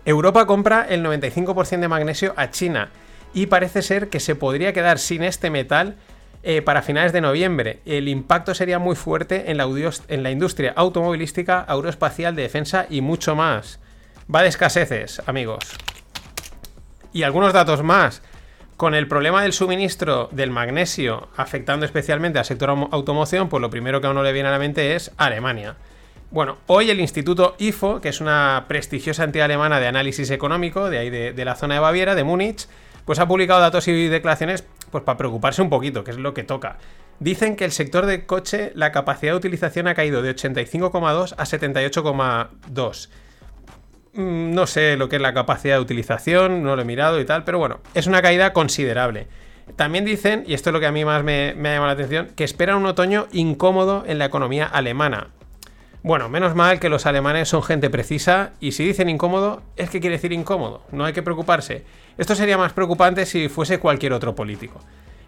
Europa 0.06 0.48
compra 0.48 0.88
el 0.90 1.06
95% 1.06 1.80
de 1.80 1.88
magnesio 1.88 2.34
a 2.36 2.50
China 2.50 2.90
y 3.32 3.46
parece 3.46 3.84
ser 3.84 4.10
que 4.10 4.20
se 4.20 4.36
podría 4.36 4.74
quedar 4.74 4.98
sin 4.98 5.22
este 5.22 5.52
metal 5.52 5.98
eh, 6.42 6.64
para 6.64 6.82
finales 6.82 7.14
de 7.14 7.22
noviembre. 7.22 7.82
El 7.86 8.08
impacto 8.08 8.56
sería 8.56 8.80
muy 8.80 8.96
fuerte 8.96 9.52
en 9.52 9.58
la, 9.58 9.66
en 10.08 10.24
la 10.24 10.32
industria 10.32 10.74
automovilística, 10.76 11.64
aeroespacial, 11.68 12.36
de 12.36 12.42
defensa 12.42 12.88
y 12.90 13.02
mucho 13.02 13.36
más. 13.36 13.80
Va 14.34 14.42
de 14.42 14.50
escaseces, 14.50 15.22
amigos. 15.28 15.64
Y 17.14 17.24
algunos 17.24 17.54
datos 17.54 17.84
más. 17.84 18.24
Con 18.78 18.94
el 18.94 19.08
problema 19.08 19.42
del 19.42 19.54
suministro 19.54 20.30
del 20.32 20.52
magnesio 20.52 21.30
afectando 21.36 21.84
especialmente 21.84 22.38
al 22.38 22.46
sector 22.46 22.70
automoción, 22.70 23.50
pues 23.50 23.60
lo 23.60 23.72
primero 23.72 24.00
que 24.00 24.06
a 24.06 24.12
uno 24.12 24.22
le 24.22 24.32
viene 24.32 24.50
a 24.50 24.52
la 24.52 24.60
mente 24.60 24.96
es 24.96 25.12
Alemania. 25.18 25.78
Bueno, 26.30 26.60
hoy 26.68 26.92
el 26.92 27.00
Instituto 27.00 27.56
IFO, 27.58 28.02
que 28.02 28.10
es 28.10 28.22
una 28.22 28.66
prestigiosa 28.68 29.24
entidad 29.24 29.46
alemana 29.46 29.80
de 29.80 29.88
análisis 29.88 30.30
económico, 30.30 30.92
de 30.92 31.00
ahí 31.00 31.10
de, 31.10 31.44
la 31.46 31.56
zona 31.56 31.74
de 31.74 31.80
Baviera, 31.80 32.14
de 32.14 32.24
Múnich, 32.24 32.68
pues 33.04 33.18
ha 33.18 33.28
publicado 33.28 33.62
datos 33.62 33.88
y 33.88 34.10
declaraciones 34.10 34.64
pues 34.92 35.04
para 35.04 35.18
preocuparse 35.18 35.64
un 35.64 35.72
poquito, 35.72 36.04
que 36.04 36.12
es 36.12 36.18
lo 36.18 36.36
que 36.36 36.44
toca. 36.44 36.78
Dicen 37.20 37.56
que 37.56 37.66
el 37.66 37.72
sector 37.72 38.06
de 38.06 38.28
coche, 38.28 38.72
la 38.76 38.92
capacidad 38.92 39.32
de 39.32 39.38
utilización 39.38 39.88
ha 39.88 39.96
caído 39.96 40.22
de 40.22 40.36
85,2 40.36 41.34
a 41.36 41.46
78,2. 41.46 43.10
Mm, 44.14 44.54
no 44.54 44.68
sé 44.68 44.98
lo 44.98 45.10
que 45.10 45.18
es 45.18 45.22
la 45.22 45.34
capacidad 45.34 45.76
de 45.76 45.82
utilización, 45.82 46.64
no 46.64 46.76
lo 46.76 46.82
he 46.82 46.86
mirado 46.86 47.20
y 47.20 47.26
tal, 47.26 47.44
pero 47.44 47.60
bueno, 47.60 47.80
es 47.94 48.08
una 48.08 48.22
caída 48.22 48.54
considerable. 48.54 49.28
También 49.76 50.06
dicen, 50.06 50.44
y 50.48 50.54
esto 50.54 50.70
es 50.70 50.74
lo 50.74 50.80
que 50.80 50.86
a 50.86 50.92
mí 50.92 51.04
más 51.04 51.24
me, 51.24 51.54
me 51.56 51.70
ha 51.70 51.74
llamado 51.74 51.88
la 51.88 51.94
atención, 51.94 52.30
que 52.36 52.44
esperan 52.44 52.78
un 52.78 52.86
otoño 52.86 53.28
incómodo 53.32 54.04
en 54.08 54.18
la 54.18 54.26
economía 54.26 54.66
alemana. 54.66 55.30
Bueno, 56.04 56.30
menos 56.30 56.56
mal 56.56 56.80
que 56.80 56.90
los 56.90 57.06
alemanes 57.06 57.50
son 57.50 57.64
gente 57.64 57.90
precisa 57.90 58.54
y 58.62 58.72
si 58.72 58.86
dicen 58.86 59.10
incómodo, 59.10 59.62
es 59.76 59.90
que 59.90 60.00
quiere 60.00 60.16
decir 60.16 60.32
incómodo, 60.32 60.84
no 60.92 61.04
hay 61.04 61.12
que 61.12 61.24
preocuparse. 61.24 61.84
Esto 62.18 62.34
sería 62.34 62.58
más 62.58 62.72
preocupante 62.72 63.26
si 63.26 63.50
fuese 63.50 63.80
cualquier 63.80 64.14
otro 64.14 64.34
político. 64.34 64.80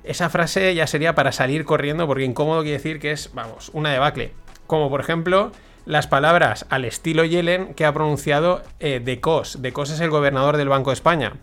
Esa 0.03 0.29
frase 0.29 0.73
ya 0.73 0.87
sería 0.87 1.15
para 1.15 1.31
salir 1.31 1.65
corriendo 1.65 2.07
porque 2.07 2.23
incómodo 2.23 2.61
quiere 2.61 2.77
decir 2.77 2.99
que 2.99 3.11
es, 3.11 3.31
vamos, 3.33 3.69
una 3.73 3.91
debacle. 3.91 4.31
Como 4.67 4.89
por 4.89 5.01
ejemplo 5.01 5.51
las 5.89 6.05
palabras 6.05 6.67
al 6.69 6.85
estilo 6.85 7.25
Yellen 7.25 7.73
que 7.73 7.83
ha 7.83 7.91
pronunciado 7.91 8.61
eh, 8.79 9.01
De 9.03 9.19
Cos. 9.19 9.59
De 9.59 9.73
Cos 9.73 9.89
es 9.89 9.99
el 10.01 10.11
gobernador 10.11 10.55
del 10.55 10.69
Banco 10.69 10.91
de 10.91 10.93
España. 10.93 11.33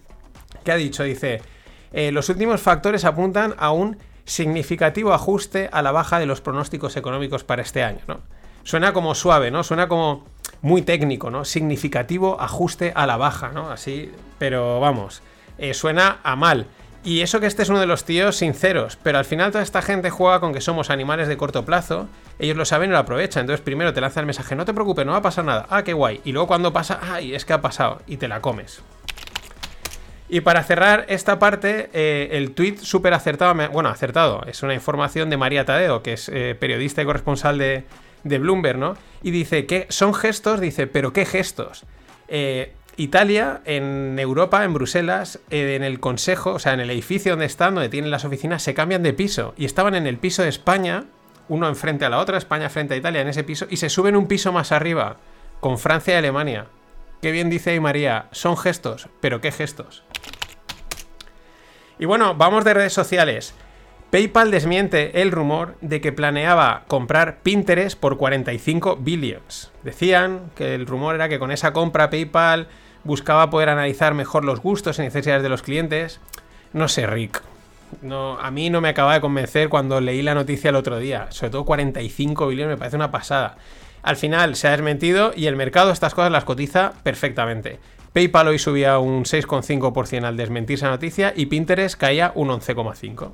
¿Qué 0.62 0.70
ha 0.70 0.76
dicho? 0.76 1.02
Dice, 1.02 1.42
eh, 1.92 2.12
los 2.12 2.28
últimos 2.28 2.60
factores 2.60 3.04
apuntan 3.04 3.56
a 3.58 3.72
un 3.72 3.98
significativo 4.24 5.12
ajuste 5.12 5.68
a 5.72 5.82
la 5.82 5.90
baja 5.90 6.20
de 6.20 6.26
los 6.26 6.42
pronósticos 6.42 6.96
económicos 6.96 7.42
para 7.42 7.62
este 7.62 7.82
año, 7.82 7.98
¿no? 8.06 8.20
Suena 8.62 8.92
como 8.92 9.16
suave, 9.16 9.50
¿no? 9.50 9.64
Suena 9.64 9.88
como 9.88 10.24
muy 10.62 10.82
técnico, 10.82 11.28
¿no? 11.28 11.44
Significativo 11.44 12.40
ajuste 12.40 12.92
a 12.94 13.04
la 13.08 13.16
baja, 13.16 13.48
¿no? 13.48 13.72
Así, 13.72 14.12
pero 14.38 14.78
vamos, 14.78 15.22
eh, 15.58 15.74
suena 15.74 16.20
a 16.22 16.36
mal. 16.36 16.68
Y 17.06 17.20
eso 17.20 17.38
que 17.38 17.46
este 17.46 17.62
es 17.62 17.68
uno 17.68 17.78
de 17.78 17.86
los 17.86 18.04
tíos 18.04 18.34
sinceros, 18.34 18.98
pero 19.00 19.18
al 19.18 19.24
final 19.24 19.52
toda 19.52 19.62
esta 19.62 19.80
gente 19.80 20.10
juega 20.10 20.40
con 20.40 20.52
que 20.52 20.60
somos 20.60 20.90
animales 20.90 21.28
de 21.28 21.36
corto 21.36 21.64
plazo, 21.64 22.08
ellos 22.40 22.56
lo 22.56 22.64
saben 22.64 22.90
y 22.90 22.92
lo 22.92 22.98
aprovechan, 22.98 23.42
entonces 23.42 23.62
primero 23.64 23.94
te 23.94 24.00
lanza 24.00 24.18
el 24.18 24.26
mensaje, 24.26 24.56
no 24.56 24.64
te 24.64 24.74
preocupes, 24.74 25.06
no 25.06 25.12
va 25.12 25.18
a 25.18 25.22
pasar 25.22 25.44
nada, 25.44 25.66
ah, 25.70 25.84
qué 25.84 25.92
guay, 25.92 26.20
y 26.24 26.32
luego 26.32 26.48
cuando 26.48 26.72
pasa, 26.72 26.98
ay, 27.00 27.32
es 27.32 27.44
que 27.44 27.52
ha 27.52 27.60
pasado, 27.60 28.02
y 28.08 28.16
te 28.16 28.26
la 28.26 28.40
comes. 28.40 28.82
Y 30.28 30.40
para 30.40 30.64
cerrar 30.64 31.06
esta 31.08 31.38
parte, 31.38 31.90
eh, 31.92 32.30
el 32.32 32.50
tweet 32.50 32.78
súper 32.78 33.14
acertado, 33.14 33.54
bueno, 33.70 33.88
acertado, 33.88 34.42
es 34.48 34.64
una 34.64 34.74
información 34.74 35.30
de 35.30 35.36
María 35.36 35.64
Tadeo, 35.64 36.02
que 36.02 36.14
es 36.14 36.28
eh, 36.28 36.56
periodista 36.58 37.02
y 37.02 37.04
corresponsal 37.04 37.56
de, 37.56 37.84
de 38.24 38.38
Bloomberg, 38.40 38.78
¿no? 38.78 38.96
Y 39.22 39.30
dice 39.30 39.66
que 39.66 39.86
son 39.90 40.12
gestos, 40.12 40.58
dice, 40.60 40.88
pero 40.88 41.12
¿qué 41.12 41.24
gestos? 41.24 41.84
Eh, 42.26 42.72
Italia, 42.96 43.60
en 43.66 44.18
Europa, 44.18 44.64
en 44.64 44.72
Bruselas, 44.72 45.40
eh, 45.50 45.76
en 45.76 45.84
el 45.84 46.00
consejo, 46.00 46.52
o 46.52 46.58
sea, 46.58 46.72
en 46.72 46.80
el 46.80 46.90
edificio 46.90 47.32
donde 47.32 47.44
están, 47.44 47.74
donde 47.74 47.90
tienen 47.90 48.10
las 48.10 48.24
oficinas, 48.24 48.62
se 48.62 48.72
cambian 48.72 49.02
de 49.02 49.12
piso. 49.12 49.52
Y 49.58 49.66
estaban 49.66 49.94
en 49.94 50.06
el 50.06 50.16
piso 50.16 50.42
de 50.42 50.48
España, 50.48 51.04
uno 51.48 51.68
enfrente 51.68 52.06
a 52.06 52.10
la 52.10 52.18
otra, 52.18 52.38
España 52.38 52.70
frente 52.70 52.94
a 52.94 52.96
Italia, 52.96 53.20
en 53.20 53.28
ese 53.28 53.44
piso, 53.44 53.66
y 53.68 53.76
se 53.76 53.90
suben 53.90 54.16
un 54.16 54.26
piso 54.26 54.50
más 54.50 54.72
arriba, 54.72 55.18
con 55.60 55.78
Francia 55.78 56.14
y 56.14 56.16
Alemania. 56.16 56.66
Qué 57.20 57.32
bien 57.32 57.50
dice 57.50 57.70
ahí 57.70 57.80
María, 57.80 58.28
son 58.30 58.56
gestos, 58.56 59.08
pero 59.20 59.40
¿qué 59.40 59.52
gestos? 59.52 60.02
Y 61.98 62.06
bueno, 62.06 62.34
vamos 62.34 62.64
de 62.64 62.74
redes 62.74 62.92
sociales. 62.92 63.54
PayPal 64.10 64.50
desmiente 64.50 65.20
el 65.20 65.32
rumor 65.32 65.76
de 65.80 66.00
que 66.00 66.12
planeaba 66.12 66.84
comprar 66.88 67.40
Pinterest 67.42 67.98
por 67.98 68.16
45 68.16 68.96
billions. 68.96 69.72
Decían 69.82 70.50
que 70.54 70.74
el 70.74 70.86
rumor 70.86 71.14
era 71.16 71.28
que 71.28 71.38
con 71.38 71.50
esa 71.50 71.72
compra 71.72 72.08
PayPal 72.08 72.68
buscaba 73.06 73.48
poder 73.50 73.68
analizar 73.68 74.14
mejor 74.14 74.44
los 74.44 74.60
gustos 74.60 74.98
y 74.98 75.02
necesidades 75.02 75.42
de 75.42 75.48
los 75.48 75.62
clientes. 75.62 76.20
No 76.72 76.88
sé, 76.88 77.06
Rick. 77.06 77.42
No, 78.02 78.38
a 78.38 78.50
mí 78.50 78.68
no 78.68 78.80
me 78.80 78.88
acaba 78.88 79.14
de 79.14 79.20
convencer 79.20 79.68
cuando 79.68 80.00
leí 80.00 80.22
la 80.22 80.34
noticia 80.34 80.70
el 80.70 80.76
otro 80.76 80.98
día. 80.98 81.28
Sobre 81.30 81.50
todo 81.50 81.64
45 81.64 82.48
billones 82.48 82.70
me 82.70 82.76
parece 82.76 82.96
una 82.96 83.10
pasada. 83.10 83.56
Al 84.02 84.16
final 84.16 84.56
se 84.56 84.68
ha 84.68 84.72
desmentido 84.72 85.32
y 85.34 85.46
el 85.46 85.56
mercado 85.56 85.90
estas 85.90 86.14
cosas 86.14 86.32
las 86.32 86.44
cotiza 86.44 86.92
perfectamente. 87.02 87.78
PayPal 88.12 88.48
hoy 88.48 88.58
subía 88.58 88.98
un 88.98 89.24
6,5% 89.24 90.24
al 90.24 90.36
desmentir 90.36 90.74
esa 90.74 90.88
noticia 90.88 91.32
y 91.36 91.46
Pinterest 91.46 91.98
caía 91.98 92.32
un 92.34 92.48
11,5%. 92.48 93.30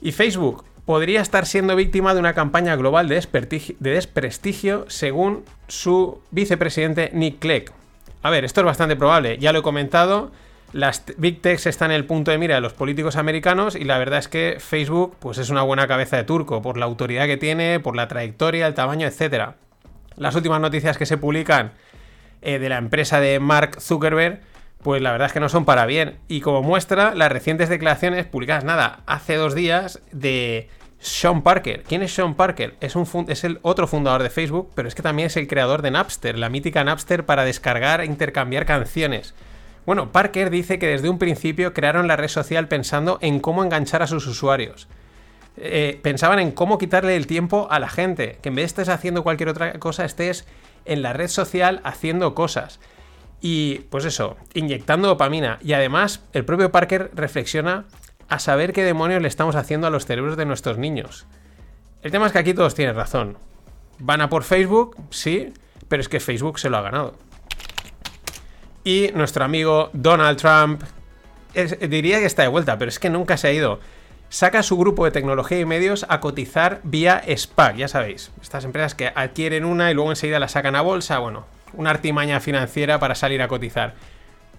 Y 0.00 0.12
Facebook 0.12 0.64
podría 0.84 1.20
estar 1.20 1.46
siendo 1.46 1.76
víctima 1.76 2.14
de 2.14 2.20
una 2.20 2.34
campaña 2.34 2.74
global 2.74 3.08
de 3.08 3.20
desprestigio, 3.80 4.84
según 4.88 5.44
su 5.68 6.20
vicepresidente 6.30 7.10
Nick 7.12 7.38
Clegg. 7.38 7.81
A 8.22 8.30
ver, 8.30 8.44
esto 8.44 8.60
es 8.60 8.64
bastante 8.66 8.96
probable, 8.96 9.38
ya 9.38 9.52
lo 9.52 9.60
he 9.60 9.62
comentado, 9.62 10.30
las 10.72 11.04
Big 11.18 11.42
Techs 11.42 11.66
están 11.66 11.90
en 11.90 11.96
el 11.96 12.06
punto 12.06 12.30
de 12.30 12.38
mira 12.38 12.54
de 12.54 12.60
los 12.60 12.72
políticos 12.72 13.16
americanos 13.16 13.76
y 13.76 13.84
la 13.84 13.98
verdad 13.98 14.20
es 14.20 14.28
que 14.28 14.56
Facebook 14.58 15.16
pues 15.18 15.38
es 15.38 15.50
una 15.50 15.62
buena 15.62 15.86
cabeza 15.86 16.16
de 16.16 16.24
turco 16.24 16.62
por 16.62 16.78
la 16.78 16.86
autoridad 16.86 17.26
que 17.26 17.36
tiene, 17.36 17.78
por 17.80 17.94
la 17.94 18.08
trayectoria, 18.08 18.66
el 18.66 18.74
tamaño, 18.74 19.06
etc. 19.06 19.50
Las 20.16 20.34
últimas 20.34 20.60
noticias 20.60 20.96
que 20.96 21.04
se 21.04 21.18
publican 21.18 21.72
eh, 22.40 22.58
de 22.58 22.68
la 22.68 22.78
empresa 22.78 23.20
de 23.20 23.38
Mark 23.38 23.80
Zuckerberg 23.80 24.40
pues 24.82 25.00
la 25.00 25.12
verdad 25.12 25.26
es 25.26 25.32
que 25.32 25.40
no 25.40 25.48
son 25.48 25.64
para 25.64 25.86
bien. 25.86 26.18
Y 26.28 26.40
como 26.40 26.62
muestra, 26.62 27.14
las 27.14 27.30
recientes 27.30 27.68
declaraciones 27.68 28.26
publicadas, 28.26 28.64
nada, 28.64 29.00
hace 29.06 29.36
dos 29.36 29.54
días 29.54 30.00
de 30.10 30.68
Sean 31.02 31.42
Parker. 31.42 31.82
¿Quién 31.82 32.02
es 32.02 32.14
Sean 32.14 32.34
Parker? 32.34 32.76
Es, 32.80 33.44
el 33.44 33.58
otro 33.62 33.88
fundador 33.88 34.22
de 34.22 34.30
Facebook, 34.30 34.70
pero 34.76 34.86
es 34.86 34.94
que 34.94 35.02
también 35.02 35.26
es 35.26 35.36
el 35.36 35.48
creador 35.48 35.82
de 35.82 35.90
Napster, 35.90 36.38
la 36.38 36.48
mítica 36.48 36.84
Napster 36.84 37.26
para 37.26 37.44
descargar 37.44 38.00
e 38.00 38.06
intercambiar 38.06 38.66
canciones. 38.66 39.34
Bueno, 39.84 40.12
Parker 40.12 40.48
dice 40.48 40.78
que 40.78 40.86
desde 40.86 41.08
un 41.08 41.18
principio 41.18 41.74
crearon 41.74 42.06
la 42.06 42.14
red 42.14 42.28
social 42.28 42.68
pensando 42.68 43.18
en 43.20 43.40
cómo 43.40 43.64
enganchar 43.64 44.02
a 44.02 44.06
sus 44.06 44.28
usuarios. 44.28 44.86
Eh, 45.56 45.98
pensaban 46.02 46.38
en 46.38 46.52
cómo 46.52 46.78
quitarle 46.78 47.16
el 47.16 47.26
tiempo 47.26 47.66
a 47.68 47.80
la 47.80 47.88
gente, 47.88 48.38
que 48.40 48.50
en 48.50 48.54
vez 48.54 48.62
de 48.62 48.82
estés 48.82 48.88
haciendo 48.88 49.24
cualquier 49.24 49.48
otra 49.48 49.72
cosa, 49.80 50.04
estés 50.04 50.46
en 50.84 51.02
la 51.02 51.12
red 51.12 51.28
social 51.28 51.80
haciendo 51.82 52.36
cosas. 52.36 52.78
Y 53.40 53.80
pues 53.90 54.04
eso, 54.04 54.36
inyectando 54.54 55.08
dopamina. 55.08 55.58
Y 55.62 55.72
además, 55.72 56.22
el 56.32 56.44
propio 56.44 56.70
Parker 56.70 57.10
reflexiona 57.12 57.86
a 58.32 58.38
saber 58.38 58.72
qué 58.72 58.82
demonios 58.82 59.20
le 59.20 59.28
estamos 59.28 59.56
haciendo 59.56 59.86
a 59.86 59.90
los 59.90 60.06
cerebros 60.06 60.38
de 60.38 60.46
nuestros 60.46 60.78
niños. 60.78 61.26
El 62.02 62.10
tema 62.10 62.26
es 62.26 62.32
que 62.32 62.38
aquí 62.38 62.54
todos 62.54 62.74
tienen 62.74 62.96
razón. 62.96 63.36
Van 63.98 64.22
a 64.22 64.30
por 64.30 64.42
Facebook, 64.42 64.96
sí, 65.10 65.52
pero 65.88 66.00
es 66.00 66.08
que 66.08 66.18
Facebook 66.18 66.58
se 66.58 66.70
lo 66.70 66.78
ha 66.78 66.82
ganado. 66.82 67.14
Y 68.84 69.10
nuestro 69.14 69.44
amigo 69.44 69.90
Donald 69.92 70.38
Trump, 70.38 70.82
diría 71.88 72.20
que 72.20 72.24
está 72.24 72.42
de 72.42 72.48
vuelta, 72.48 72.78
pero 72.78 72.88
es 72.88 72.98
que 72.98 73.10
nunca 73.10 73.36
se 73.36 73.48
ha 73.48 73.52
ido. 73.52 73.80
Saca 74.30 74.62
su 74.62 74.78
grupo 74.78 75.04
de 75.04 75.10
tecnología 75.10 75.60
y 75.60 75.66
medios 75.66 76.06
a 76.08 76.20
cotizar 76.20 76.80
vía 76.84 77.22
SPAC, 77.36 77.76
ya 77.76 77.88
sabéis. 77.88 78.32
Estas 78.40 78.64
empresas 78.64 78.94
que 78.94 79.12
adquieren 79.14 79.66
una 79.66 79.90
y 79.90 79.94
luego 79.94 80.10
enseguida 80.10 80.40
la 80.40 80.48
sacan 80.48 80.74
a 80.74 80.80
bolsa, 80.80 81.18
bueno, 81.18 81.44
una 81.74 81.90
artimaña 81.90 82.40
financiera 82.40 82.98
para 82.98 83.14
salir 83.14 83.42
a 83.42 83.48
cotizar. 83.48 83.94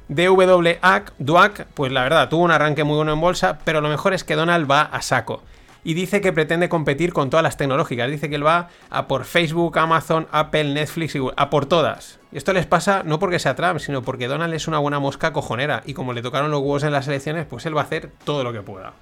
DWAC, 0.10 1.14
DUAC, 1.18 1.66
pues 1.74 1.92
la 1.92 2.04
verdad, 2.04 2.30
tuvo 2.30 2.44
un 2.44 2.52
arranque 2.52 2.84
muy 2.84 2.96
bueno 2.96 3.14
en 3.14 3.22
bolsa, 3.22 3.60
pero 3.64 3.82
lo 3.82 3.90
mejor 3.90 4.14
es 4.14 4.24
que 4.24 4.36
Donald 4.36 4.70
va 4.70 4.82
a 4.82 5.02
saco. 5.02 5.42
Y 5.86 5.96
dice 5.96 6.22
que 6.22 6.32
pretende 6.32 6.70
competir 6.70 7.12
con 7.12 7.30
todas 7.30 7.44
las 7.44 7.58
tecnológicas. 7.58 8.10
Dice 8.10 8.30
que 8.30 8.36
él 8.36 8.46
va 8.46 8.70
a 8.90 9.08
por 9.08 9.26
Facebook, 9.26 9.78
Amazon, 9.78 10.28
Apple, 10.32 10.74
Netflix, 10.74 11.16
a 11.36 11.50
por 11.50 11.66
todas. 11.66 12.20
Esto 12.32 12.54
les 12.54 12.66
pasa 12.66 13.04
no 13.04 13.20
porque 13.20 13.38
sea 13.38 13.56
Trump, 13.56 13.80
sino 13.80 14.02
porque 14.02 14.28
Donald 14.28 14.54
es 14.54 14.68
una 14.68 14.80
buena 14.80 15.00
mosca 15.00 15.34
cojonera. 15.34 15.84
Y 15.86 15.94
como 15.94 16.14
le 16.14 16.22
tocaron 16.22 16.52
los 16.52 16.62
huevos 16.62 16.84
en 16.84 16.94
las 16.94 17.08
elecciones, 17.08 17.46
pues 17.46 17.66
él 17.66 17.76
va 17.76 17.82
a 17.82 17.84
hacer 17.84 18.12
todo 18.24 18.46
lo 18.46 18.54
que 18.54 18.62
pueda. 18.62 18.94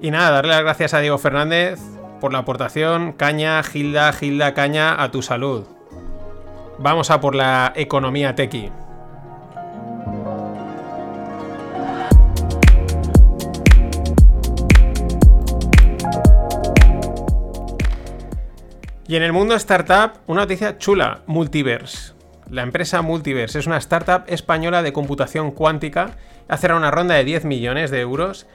Y 0.00 0.10
nada, 0.10 0.30
darle 0.30 0.52
las 0.52 0.62
gracias 0.62 0.94
a 0.94 1.00
Diego 1.00 1.18
Fernández, 1.18 1.80
por 2.20 2.32
la 2.32 2.40
aportación. 2.40 3.12
Caña, 3.12 3.62
Gilda, 3.62 4.12
Gilda, 4.12 4.54
caña 4.54 5.02
a 5.02 5.10
tu 5.10 5.20
salud. 5.20 5.66
Vamos 6.78 7.10
a 7.10 7.20
por 7.20 7.34
la 7.34 7.72
economía 7.76 8.34
tequi. 8.34 8.70
Y 19.06 19.16
en 19.16 19.22
el 19.22 19.32
mundo 19.32 19.54
startup, 19.54 20.12
una 20.26 20.42
noticia 20.42 20.78
chula, 20.78 21.20
Multiverse. 21.26 22.14
La 22.50 22.62
empresa 22.62 23.02
Multiverse 23.02 23.58
es 23.58 23.66
una 23.66 23.76
startup 23.76 24.24
española 24.26 24.82
de 24.82 24.92
computación 24.92 25.50
cuántica. 25.50 26.16
Hacerá 26.48 26.74
una 26.76 26.90
ronda 26.90 27.14
de 27.14 27.24
10 27.24 27.44
millones 27.44 27.90
de 27.90 28.00
euros 28.00 28.46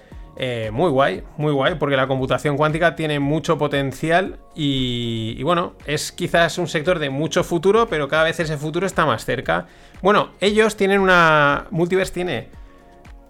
eh, 0.41 0.71
muy 0.71 0.89
guay, 0.89 1.21
muy 1.35 1.51
guay, 1.51 1.75
porque 1.75 1.97
la 1.97 2.07
computación 2.07 2.55
cuántica 2.55 2.95
tiene 2.95 3.19
mucho 3.19 3.57
potencial 3.57 4.39
y, 4.55 5.43
bueno, 5.43 5.73
es 5.85 6.13
quizás 6.13 6.57
un 6.57 6.69
sector 6.69 6.97
de 6.97 7.09
mucho 7.09 7.43
futuro, 7.43 7.89
pero 7.89 8.07
cada 8.07 8.23
vez 8.23 8.39
ese 8.39 8.55
futuro 8.55 8.87
está 8.87 9.05
más 9.05 9.25
cerca. 9.25 9.67
Bueno, 10.01 10.29
ellos 10.39 10.77
tienen 10.77 11.01
una... 11.01 11.65
Multiverse 11.71 12.13
tiene 12.13 12.47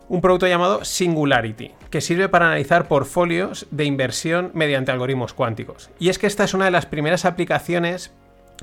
un 0.08 0.22
producto 0.22 0.46
llamado 0.46 0.86
Singularity, 0.86 1.72
que 1.90 2.00
sirve 2.00 2.30
para 2.30 2.46
analizar 2.46 2.88
portfolios 2.88 3.66
de 3.72 3.86
inversión 3.86 4.52
mediante 4.54 4.92
algoritmos 4.92 5.34
cuánticos. 5.34 5.90
Y 5.98 6.10
es 6.10 6.20
que 6.20 6.28
esta 6.28 6.44
es 6.44 6.54
una 6.54 6.66
de 6.66 6.72
las 6.72 6.86
primeras 6.86 7.26
aplicaciones 7.26 8.14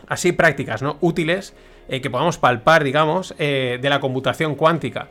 así 0.07 0.31
prácticas, 0.31 0.83
¿no? 0.83 0.99
Útiles, 1.01 1.53
eh, 1.89 2.01
que 2.01 2.11
podamos 2.11 2.39
palpar, 2.39 2.85
digamos, 2.85 3.35
eh, 3.39 3.81
de 3.83 3.91
la 3.91 3.99
computación 3.99 4.55
cuántica 4.55 5.09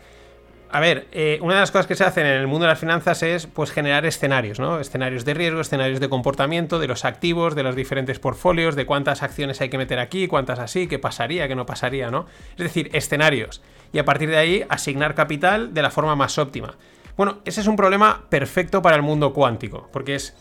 a 0.69 0.79
ver, 0.79 1.07
eh, 1.11 1.39
una 1.41 1.55
de 1.55 1.59
las 1.61 1.71
cosas 1.71 1.87
que 1.87 1.95
se 1.95 2.03
hacen 2.03 2.25
en 2.25 2.33
el 2.33 2.47
mundo 2.47 2.65
de 2.65 2.71
las 2.71 2.79
finanzas 2.79 3.23
es 3.23 3.47
pues 3.47 3.71
generar 3.71 4.05
escenarios, 4.05 4.59
¿no? 4.59 4.79
Escenarios 4.79 5.23
de 5.23 5.33
riesgo, 5.33 5.61
escenarios 5.61 5.99
de 5.99 6.09
comportamiento, 6.09 6.79
de 6.79 6.87
los 6.87 7.05
activos, 7.05 7.55
de 7.55 7.63
los 7.63 7.75
diferentes 7.75 8.19
portfolios, 8.19 8.75
de 8.75 8.85
cuántas 8.85 9.23
acciones 9.23 9.61
hay 9.61 9.69
que 9.69 9.77
meter 9.77 9.99
aquí, 9.99 10.27
cuántas 10.27 10.59
así, 10.59 10.87
qué 10.87 10.99
pasaría, 10.99 11.47
qué 11.47 11.55
no 11.55 11.65
pasaría, 11.65 12.11
¿no? 12.11 12.25
Es 12.51 12.63
decir, 12.63 12.89
escenarios. 12.93 13.61
Y 13.93 13.99
a 13.99 14.05
partir 14.05 14.29
de 14.29 14.37
ahí 14.37 14.65
asignar 14.67 15.15
capital 15.15 15.73
de 15.73 15.81
la 15.81 15.91
forma 15.91 16.15
más 16.15 16.37
óptima. 16.37 16.75
Bueno, 17.15 17.39
ese 17.45 17.61
es 17.61 17.67
un 17.67 17.77
problema 17.77 18.25
perfecto 18.29 18.81
para 18.81 18.95
el 18.95 19.01
mundo 19.01 19.33
cuántico, 19.33 19.89
porque 19.93 20.15
es. 20.15 20.35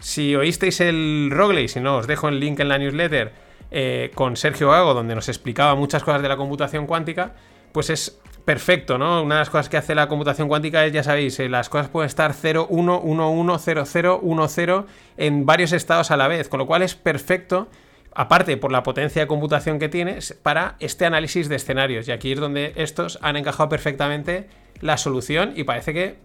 Si 0.00 0.34
oísteis 0.34 0.80
el 0.80 1.30
Rogley, 1.32 1.68
si 1.68 1.80
no, 1.80 1.96
os 1.96 2.06
dejo 2.06 2.28
el 2.28 2.38
link 2.38 2.60
en 2.60 2.68
la 2.68 2.76
newsletter 2.76 3.32
eh, 3.70 4.10
con 4.14 4.36
Sergio 4.36 4.70
Gago, 4.70 4.92
donde 4.92 5.14
nos 5.14 5.28
explicaba 5.28 5.74
muchas 5.76 6.02
cosas 6.02 6.20
de 6.20 6.28
la 6.28 6.36
computación 6.36 6.86
cuántica, 6.86 7.32
pues 7.72 7.88
es 7.88 8.20
perfecto, 8.44 8.98
¿no? 8.98 9.22
Una 9.22 9.36
de 9.36 9.40
las 9.40 9.50
cosas 9.50 9.68
que 9.68 9.76
hace 9.76 9.94
la 9.94 10.08
computación 10.08 10.48
cuántica 10.48 10.84
es, 10.84 10.92
ya 10.92 11.02
sabéis, 11.02 11.38
eh, 11.40 11.48
las 11.48 11.68
cosas 11.68 11.88
pueden 11.88 12.06
estar 12.06 12.34
0, 12.34 12.66
1, 12.68 13.00
1, 13.00 13.30
1, 13.30 13.58
0, 13.58 13.84
0, 13.86 14.20
1, 14.22 14.48
0 14.48 14.86
en 15.16 15.46
varios 15.46 15.72
estados 15.72 16.10
a 16.10 16.16
la 16.16 16.28
vez, 16.28 16.48
con 16.48 16.58
lo 16.58 16.66
cual 16.66 16.82
es 16.82 16.94
perfecto, 16.94 17.68
aparte 18.14 18.56
por 18.56 18.70
la 18.70 18.82
potencia 18.82 19.22
de 19.22 19.26
computación 19.26 19.78
que 19.78 19.88
tienes, 19.88 20.38
para 20.42 20.76
este 20.80 21.06
análisis 21.06 21.48
de 21.48 21.56
escenarios. 21.56 22.06
Y 22.08 22.12
aquí 22.12 22.32
es 22.32 22.40
donde 22.40 22.72
estos 22.76 23.18
han 23.22 23.36
encajado 23.36 23.68
perfectamente 23.68 24.48
la 24.80 24.98
solución 24.98 25.52
y 25.56 25.64
parece 25.64 25.94
que 25.94 26.18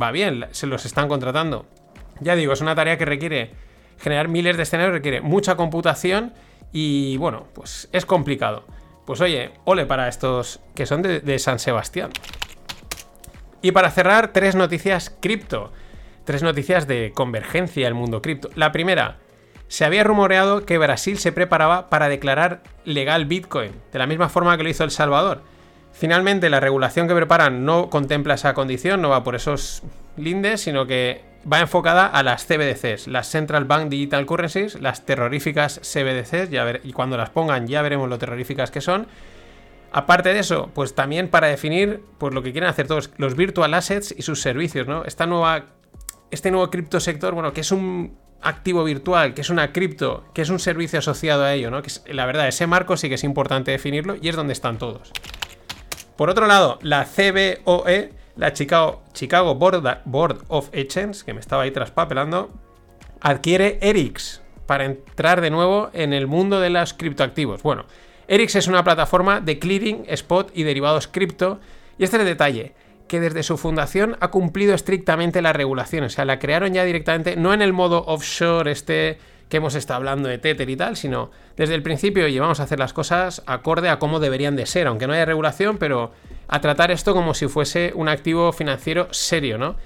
va 0.00 0.12
bien, 0.12 0.46
se 0.52 0.66
los 0.66 0.86
están 0.86 1.08
contratando. 1.08 1.66
Ya 2.20 2.36
digo, 2.36 2.52
es 2.52 2.60
una 2.60 2.74
tarea 2.74 2.96
que 2.96 3.06
requiere 3.06 3.50
generar 3.98 4.28
miles 4.28 4.56
de 4.56 4.62
escenarios, 4.62 4.94
requiere 4.94 5.20
mucha 5.20 5.56
computación 5.56 6.32
y 6.72 7.16
bueno, 7.16 7.48
pues 7.54 7.88
es 7.92 8.06
complicado. 8.06 8.64
Pues 9.10 9.20
oye, 9.22 9.50
ole 9.64 9.86
para 9.86 10.06
estos 10.06 10.60
que 10.76 10.86
son 10.86 11.02
de, 11.02 11.38
San 11.40 11.58
Sebastián. 11.58 12.10
Y 13.60 13.72
para 13.72 13.90
cerrar, 13.90 14.32
tres 14.32 14.54
noticias 14.54 15.12
cripto. 15.18 15.72
Tres 16.22 16.44
noticias 16.44 16.86
de 16.86 17.10
convergencia 17.12 17.88
el 17.88 17.94
mundo 17.94 18.22
cripto. 18.22 18.50
La 18.54 18.70
primera, 18.70 19.16
se 19.66 19.84
había 19.84 20.04
rumoreado 20.04 20.64
que 20.64 20.78
Brasil 20.78 21.18
se 21.18 21.32
preparaba 21.32 21.90
para 21.90 22.08
declarar 22.08 22.62
legal 22.84 23.24
Bitcoin, 23.24 23.72
de 23.92 23.98
la 23.98 24.06
misma 24.06 24.28
forma 24.28 24.56
que 24.56 24.62
lo 24.62 24.68
hizo 24.68 24.84
El 24.84 24.92
Salvador. 24.92 25.42
Finalmente, 25.92 26.48
la 26.48 26.60
regulación 26.60 27.08
que 27.08 27.14
preparan 27.16 27.64
no 27.64 27.90
contempla 27.90 28.34
esa 28.34 28.54
condición, 28.54 29.02
no 29.02 29.08
va 29.08 29.24
por 29.24 29.34
esos 29.34 29.82
lindes, 30.16 30.60
sino 30.60 30.86
que 30.86 31.24
va 31.50 31.60
enfocada 31.60 32.06
a 32.06 32.22
las 32.22 32.46
CBDCs, 32.46 33.06
las 33.06 33.28
Central 33.28 33.64
Bank 33.64 33.88
Digital 33.88 34.26
Currencies, 34.26 34.80
las 34.80 35.06
terroríficas 35.06 35.80
CBDCs, 35.82 36.50
y 36.84 36.92
cuando 36.92 37.16
las 37.16 37.30
pongan 37.30 37.66
ya 37.66 37.82
veremos 37.82 38.08
lo 38.08 38.18
terroríficas 38.18 38.70
que 38.70 38.80
son. 38.80 39.06
Aparte 39.92 40.32
de 40.32 40.38
eso, 40.38 40.70
pues 40.74 40.94
también 40.94 41.28
para 41.28 41.48
definir 41.48 42.02
pues 42.18 42.32
lo 42.32 42.42
que 42.42 42.52
quieren 42.52 42.70
hacer 42.70 42.86
todos, 42.86 43.10
los 43.16 43.34
virtual 43.34 43.74
assets 43.74 44.14
y 44.16 44.22
sus 44.22 44.40
servicios, 44.40 44.86
¿no? 44.86 45.04
Esta 45.04 45.26
nueva, 45.26 45.66
este 46.30 46.50
nuevo 46.50 46.70
criptosector, 46.70 47.34
bueno, 47.34 47.52
que 47.52 47.62
es 47.62 47.72
un 47.72 48.16
activo 48.42 48.84
virtual, 48.84 49.34
que 49.34 49.40
es 49.40 49.50
una 49.50 49.72
cripto, 49.72 50.24
que 50.32 50.42
es 50.42 50.50
un 50.50 50.60
servicio 50.60 51.00
asociado 51.00 51.44
a 51.44 51.54
ello, 51.54 51.70
¿no? 51.70 51.82
Que 51.82 51.90
la 52.12 52.24
verdad, 52.26 52.46
ese 52.46 52.66
marco 52.66 52.96
sí 52.96 53.08
que 53.08 53.16
es 53.16 53.24
importante 53.24 53.72
definirlo 53.72 54.16
y 54.20 54.28
es 54.28 54.36
donde 54.36 54.52
están 54.52 54.78
todos. 54.78 55.12
Por 56.16 56.30
otro 56.30 56.46
lado, 56.46 56.78
la 56.82 57.04
CBOE, 57.06 58.12
la 58.36 58.52
Chicago, 58.52 59.02
Chicago 59.12 59.54
Board, 59.54 60.44
of 60.48 60.68
Exchange, 60.72 61.24
que 61.24 61.34
me 61.34 61.40
estaba 61.40 61.64
ahí 61.64 61.70
traspapelando, 61.70 62.50
adquiere 63.20 63.78
ERIX 63.82 64.42
para 64.66 64.84
entrar 64.84 65.40
de 65.40 65.50
nuevo 65.50 65.90
en 65.92 66.12
el 66.12 66.26
mundo 66.26 66.60
de 66.60 66.70
los 66.70 66.94
criptoactivos. 66.94 67.62
Bueno, 67.62 67.86
ERIX 68.28 68.56
es 68.56 68.68
una 68.68 68.84
plataforma 68.84 69.40
de 69.40 69.58
clearing, 69.58 70.04
spot 70.06 70.52
y 70.54 70.62
derivados 70.62 71.08
cripto. 71.08 71.60
Y 71.98 72.04
este 72.04 72.16
es 72.16 72.20
el 72.20 72.28
detalle, 72.28 72.74
que 73.08 73.18
desde 73.18 73.42
su 73.42 73.58
fundación 73.58 74.16
ha 74.20 74.28
cumplido 74.28 74.72
estrictamente 74.72 75.42
las 75.42 75.56
regulaciones. 75.56 76.12
O 76.12 76.16
sea, 76.16 76.24
la 76.24 76.38
crearon 76.38 76.72
ya 76.72 76.84
directamente, 76.84 77.34
no 77.34 77.52
en 77.52 77.60
el 77.60 77.72
modo 77.72 78.04
offshore 78.06 78.70
este 78.70 79.18
que 79.50 79.58
hemos 79.58 79.74
estado 79.74 79.98
hablando 79.98 80.28
de 80.28 80.38
Tether 80.38 80.70
y 80.70 80.76
tal, 80.76 80.96
sino 80.96 81.30
desde 81.56 81.74
el 81.74 81.82
principio 81.82 82.28
llevamos 82.28 82.60
a 82.60 82.62
hacer 82.62 82.78
las 82.78 82.94
cosas 82.94 83.42
acorde 83.46 83.90
a 83.90 83.98
cómo 83.98 84.20
deberían 84.20 84.56
de 84.56 84.64
ser, 84.64 84.86
aunque 84.86 85.06
no 85.06 85.12
haya 85.12 85.26
regulación, 85.26 85.76
pero 85.76 86.12
a 86.48 86.60
tratar 86.60 86.90
esto 86.90 87.12
como 87.12 87.34
si 87.34 87.48
fuese 87.48 87.92
un 87.94 88.08
activo 88.08 88.52
financiero 88.52 89.08
serio, 89.10 89.58
¿no? 89.58 89.76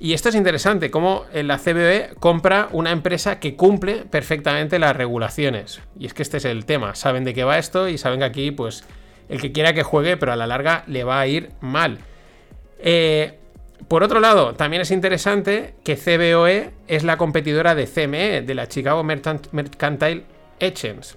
Y 0.00 0.14
esto 0.14 0.30
es 0.30 0.34
interesante, 0.34 0.90
cómo 0.90 1.26
la 1.32 1.58
CBE 1.58 2.14
compra 2.18 2.68
una 2.72 2.90
empresa 2.90 3.38
que 3.38 3.54
cumple 3.54 4.04
perfectamente 4.04 4.80
las 4.80 4.96
regulaciones. 4.96 5.80
Y 5.96 6.06
es 6.06 6.14
que 6.14 6.22
este 6.22 6.38
es 6.38 6.44
el 6.44 6.66
tema, 6.66 6.96
saben 6.96 7.22
de 7.22 7.32
qué 7.34 7.44
va 7.44 7.56
esto 7.56 7.88
y 7.88 7.98
saben 7.98 8.18
que 8.18 8.24
aquí, 8.24 8.50
pues, 8.50 8.84
el 9.28 9.40
que 9.40 9.52
quiera 9.52 9.74
que 9.74 9.84
juegue, 9.84 10.16
pero 10.16 10.32
a 10.32 10.36
la 10.36 10.48
larga 10.48 10.82
le 10.88 11.04
va 11.04 11.20
a 11.20 11.28
ir 11.28 11.50
mal. 11.60 11.98
Eh, 12.80 13.38
por 13.88 14.02
otro 14.02 14.20
lado, 14.20 14.54
también 14.54 14.82
es 14.82 14.90
interesante 14.90 15.74
que 15.84 15.96
CBOE 15.96 16.70
es 16.88 17.04
la 17.04 17.16
competidora 17.16 17.74
de 17.74 17.86
CME, 17.86 18.42
de 18.42 18.54
la 18.54 18.68
Chicago 18.68 19.02
Mercantile 19.04 20.24
Exchange, 20.60 21.16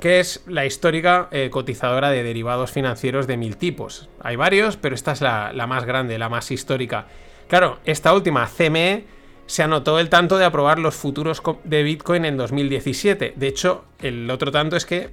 que 0.00 0.20
es 0.20 0.42
la 0.46 0.66
histórica 0.66 1.28
eh, 1.30 1.50
cotizadora 1.50 2.10
de 2.10 2.22
derivados 2.22 2.70
financieros 2.70 3.26
de 3.26 3.36
mil 3.36 3.56
tipos. 3.56 4.08
Hay 4.20 4.36
varios, 4.36 4.76
pero 4.76 4.94
esta 4.94 5.12
es 5.12 5.20
la 5.20 5.66
más 5.68 5.84
grande, 5.84 6.18
la 6.18 6.28
más 6.28 6.50
histórica. 6.50 7.06
Claro, 7.48 7.78
esta 7.84 8.14
última 8.14 8.46
CME 8.46 9.04
se 9.44 9.62
anotó 9.62 9.98
el 9.98 10.08
tanto 10.08 10.38
de 10.38 10.46
aprobar 10.46 10.78
los 10.78 10.94
futuros 10.94 11.42
de 11.64 11.82
Bitcoin 11.82 12.24
en 12.24 12.38
2017. 12.38 13.34
De 13.36 13.46
hecho, 13.46 13.84
el 14.00 14.30
otro 14.30 14.50
tanto 14.50 14.76
es 14.76 14.86
que, 14.86 15.10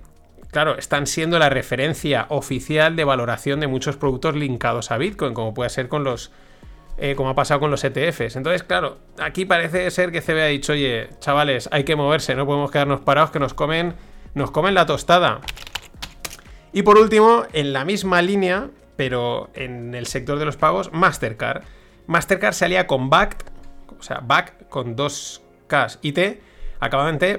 claro, 0.50 0.78
están 0.78 1.08
siendo 1.08 1.40
la 1.40 1.50
referencia 1.50 2.28
oficial 2.30 2.96
de 2.96 3.04
valoración 3.04 3.60
de 3.60 3.68
muchos 3.68 3.98
productos 3.98 4.36
linkados 4.36 4.92
a 4.92 4.98
Bitcoin, 4.98 5.34
como 5.34 5.54
puede 5.54 5.70
ser 5.70 5.90
con 5.90 6.06
los... 6.06 6.32
Eh, 7.02 7.16
como 7.16 7.30
ha 7.30 7.36
pasado 7.36 7.62
con 7.62 7.72
los 7.72 7.82
ETFs. 7.82 8.36
Entonces, 8.36 8.62
claro, 8.64 8.98
aquí 9.20 9.46
parece 9.46 9.90
ser 9.90 10.12
que 10.12 10.20
CB 10.20 10.42
ha 10.42 10.48
dicho, 10.48 10.74
oye, 10.74 11.08
chavales, 11.22 11.70
hay 11.72 11.86
que 11.86 11.96
moverse, 11.96 12.36
no 12.36 12.46
podemos 12.46 12.72
quedarnos 12.72 13.00
parados 13.00 13.32
que 13.32 13.40
nos 13.40 13.54
comen, 13.54 13.94
nos 14.34 14.52
comen 14.52 14.74
la 14.74 14.86
tostada. 14.86 15.40
Y 16.74 16.84
por 16.84 16.98
último, 16.98 17.46
en 17.54 17.72
la 17.72 17.86
misma 17.86 18.22
línea, 18.22 18.70
pero 18.98 19.50
en 19.54 19.96
el 19.96 20.08
sector 20.08 20.40
de 20.40 20.46
los 20.46 20.58
pagos, 20.58 20.92
Mastercard. 20.92 21.64
Mastercard 22.08 22.54
salía 22.54 22.86
con 22.86 23.10
BACT, 23.10 23.48
o 23.98 24.04
sea, 24.04 24.20
BACT 24.22 24.68
con 24.68 24.98
dos 24.98 25.42
Ks 25.68 26.00
y 26.02 26.12
T, 26.12 26.42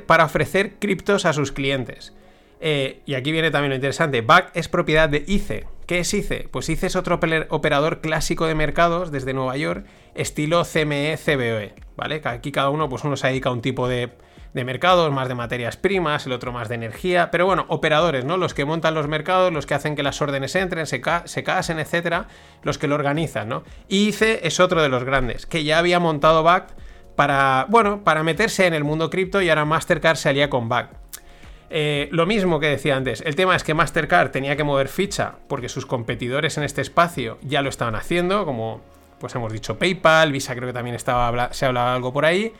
para 0.06 0.24
ofrecer 0.24 0.76
criptos 0.78 1.26
a 1.26 1.34
sus 1.34 1.52
clientes. 1.52 2.14
Eh, 2.60 3.02
y 3.04 3.12
aquí 3.12 3.30
viene 3.30 3.50
también 3.50 3.70
lo 3.70 3.76
interesante. 3.76 4.22
BACT 4.22 4.56
es 4.56 4.68
propiedad 4.68 5.10
de 5.10 5.22
ICE. 5.26 5.66
¿Qué 5.90 5.98
es 5.98 6.14
ICE? 6.14 6.46
Pues 6.52 6.68
ICE 6.68 6.86
es 6.86 6.94
otro 6.94 7.18
operador 7.48 8.00
clásico 8.00 8.46
de 8.46 8.54
mercados 8.54 9.10
desde 9.10 9.34
Nueva 9.34 9.56
York, 9.56 9.86
estilo 10.14 10.62
CME, 10.62 11.18
CBOE. 11.18 11.74
¿Vale? 11.96 12.20
Aquí 12.26 12.52
cada 12.52 12.70
uno, 12.70 12.88
pues 12.88 13.02
uno 13.02 13.16
se 13.16 13.26
dedica 13.26 13.48
a 13.48 13.52
un 13.52 13.60
tipo 13.60 13.88
de, 13.88 14.12
mercados, 14.54 15.12
más 15.12 15.26
de 15.26 15.34
materias 15.34 15.76
primas, 15.76 16.26
el 16.26 16.32
otro 16.32 16.52
más 16.52 16.68
de 16.68 16.76
energía, 16.76 17.32
pero 17.32 17.44
bueno, 17.44 17.64
operadores, 17.66 18.24
¿no? 18.24 18.36
Los 18.36 18.54
que 18.54 18.64
montan 18.64 18.94
los 18.94 19.08
mercados, 19.08 19.52
los 19.52 19.66
que 19.66 19.74
hacen 19.74 19.96
que 19.96 20.04
las 20.04 20.22
órdenes 20.22 20.54
entren, 20.54 20.86
se, 20.86 21.00
casen, 21.00 21.80
etcétera, 21.80 22.28
los 22.62 22.78
que 22.78 22.86
lo 22.86 22.94
organizan, 22.94 23.48
¿no? 23.48 23.64
Y 23.88 24.10
ICE 24.10 24.46
es 24.46 24.60
otro 24.60 24.82
de 24.82 24.90
los 24.90 25.02
grandes, 25.02 25.44
que 25.44 25.64
ya 25.64 25.80
había 25.80 25.98
montado 25.98 26.44
BACT 26.44 26.70
para, 27.16 27.66
bueno, 27.68 28.04
para 28.04 28.22
meterse 28.22 28.68
en 28.68 28.74
el 28.74 28.84
mundo 28.84 29.10
cripto 29.10 29.42
y 29.42 29.48
ahora 29.48 29.64
Mastercard 29.64 30.18
se 30.18 30.28
alía 30.28 30.48
con 30.50 30.68
BACT. 30.68 31.00
Eh, 31.70 32.08
lo 32.10 32.26
mismo 32.26 32.58
que 32.58 32.66
decía 32.66 32.96
antes, 32.96 33.22
el 33.24 33.36
tema 33.36 33.54
es 33.54 33.62
que 33.62 33.74
Mastercard 33.74 34.30
tenía 34.30 34.56
que 34.56 34.64
mover 34.64 34.88
ficha 34.88 35.36
porque 35.48 35.68
sus 35.68 35.86
competidores 35.86 36.58
en 36.58 36.64
este 36.64 36.80
espacio 36.80 37.38
ya 37.42 37.62
lo 37.62 37.68
estaban 37.68 37.94
haciendo, 37.94 38.44
como 38.44 38.80
pues 39.20 39.34
hemos 39.34 39.52
dicho 39.52 39.78
PayPal, 39.78 40.32
Visa 40.32 40.54
creo 40.56 40.66
que 40.68 40.72
también 40.72 40.96
estaba, 40.96 41.52
se 41.52 41.66
hablaba 41.66 41.94
algo 41.94 42.12
por 42.12 42.24
ahí, 42.24 42.52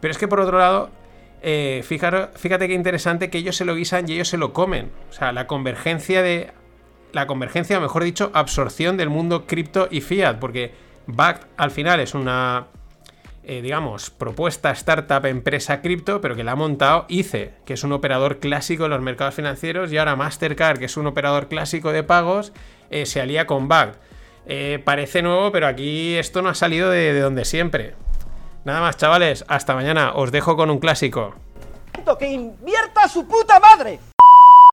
pero 0.00 0.12
es 0.12 0.18
que 0.18 0.28
por 0.28 0.40
otro 0.40 0.58
lado 0.58 0.90
eh, 1.40 1.82
fíjate, 1.84 2.36
fíjate 2.38 2.66
qué 2.68 2.74
interesante 2.74 3.30
que 3.30 3.38
ellos 3.38 3.56
se 3.56 3.64
lo 3.64 3.74
guisan 3.74 4.08
y 4.08 4.14
ellos 4.14 4.28
se 4.28 4.38
lo 4.38 4.52
comen. 4.52 4.90
O 5.10 5.12
sea, 5.12 5.32
la 5.32 5.46
convergencia 5.46 6.22
de. 6.22 6.50
La 7.12 7.26
convergencia, 7.26 7.80
mejor 7.80 8.04
dicho, 8.04 8.30
absorción 8.34 8.96
del 8.96 9.08
mundo 9.08 9.46
cripto 9.46 9.88
y 9.90 10.00
fiat. 10.00 10.38
Porque 10.38 10.72
BACT 11.06 11.48
al 11.56 11.70
final 11.70 12.00
es 12.00 12.14
una. 12.14 12.66
Eh, 13.50 13.62
digamos, 13.62 14.10
propuesta 14.10 14.70
startup 14.72 15.24
empresa 15.24 15.80
cripto, 15.80 16.20
pero 16.20 16.36
que 16.36 16.44
la 16.44 16.52
ha 16.52 16.56
montado 16.56 17.06
ICE, 17.08 17.54
que 17.64 17.72
es 17.72 17.82
un 17.82 17.92
operador 17.92 18.40
clásico 18.40 18.84
en 18.84 18.90
los 18.90 19.00
mercados 19.00 19.34
financieros, 19.34 19.90
y 19.90 19.96
ahora 19.96 20.16
Mastercard, 20.16 20.78
que 20.78 20.84
es 20.84 20.98
un 20.98 21.06
operador 21.06 21.48
clásico 21.48 21.90
de 21.90 22.02
pagos, 22.02 22.52
eh, 22.90 23.06
se 23.06 23.22
alía 23.22 23.46
con 23.46 23.66
BACT. 23.66 23.98
parece 24.84 25.22
nuevo, 25.22 25.50
pero 25.50 25.66
aquí 25.66 26.14
esto 26.16 26.42
no 26.42 26.50
ha 26.50 26.54
salido 26.54 26.90
de 26.90 27.18
donde 27.18 27.44
siempre. 27.44 27.94
Nada 28.64 28.82
más, 28.82 28.98
chavales. 28.98 29.46
Hasta 29.48 29.74
mañana. 29.74 30.12
Os 30.14 30.30
dejo 30.30 30.54
con 30.54 30.68
un 30.70 30.78
clásico. 30.78 31.34
¡Que 32.18 32.28
invierta 32.28 33.08
su 33.08 33.26
puta 33.26 33.58
madre! 33.60 33.98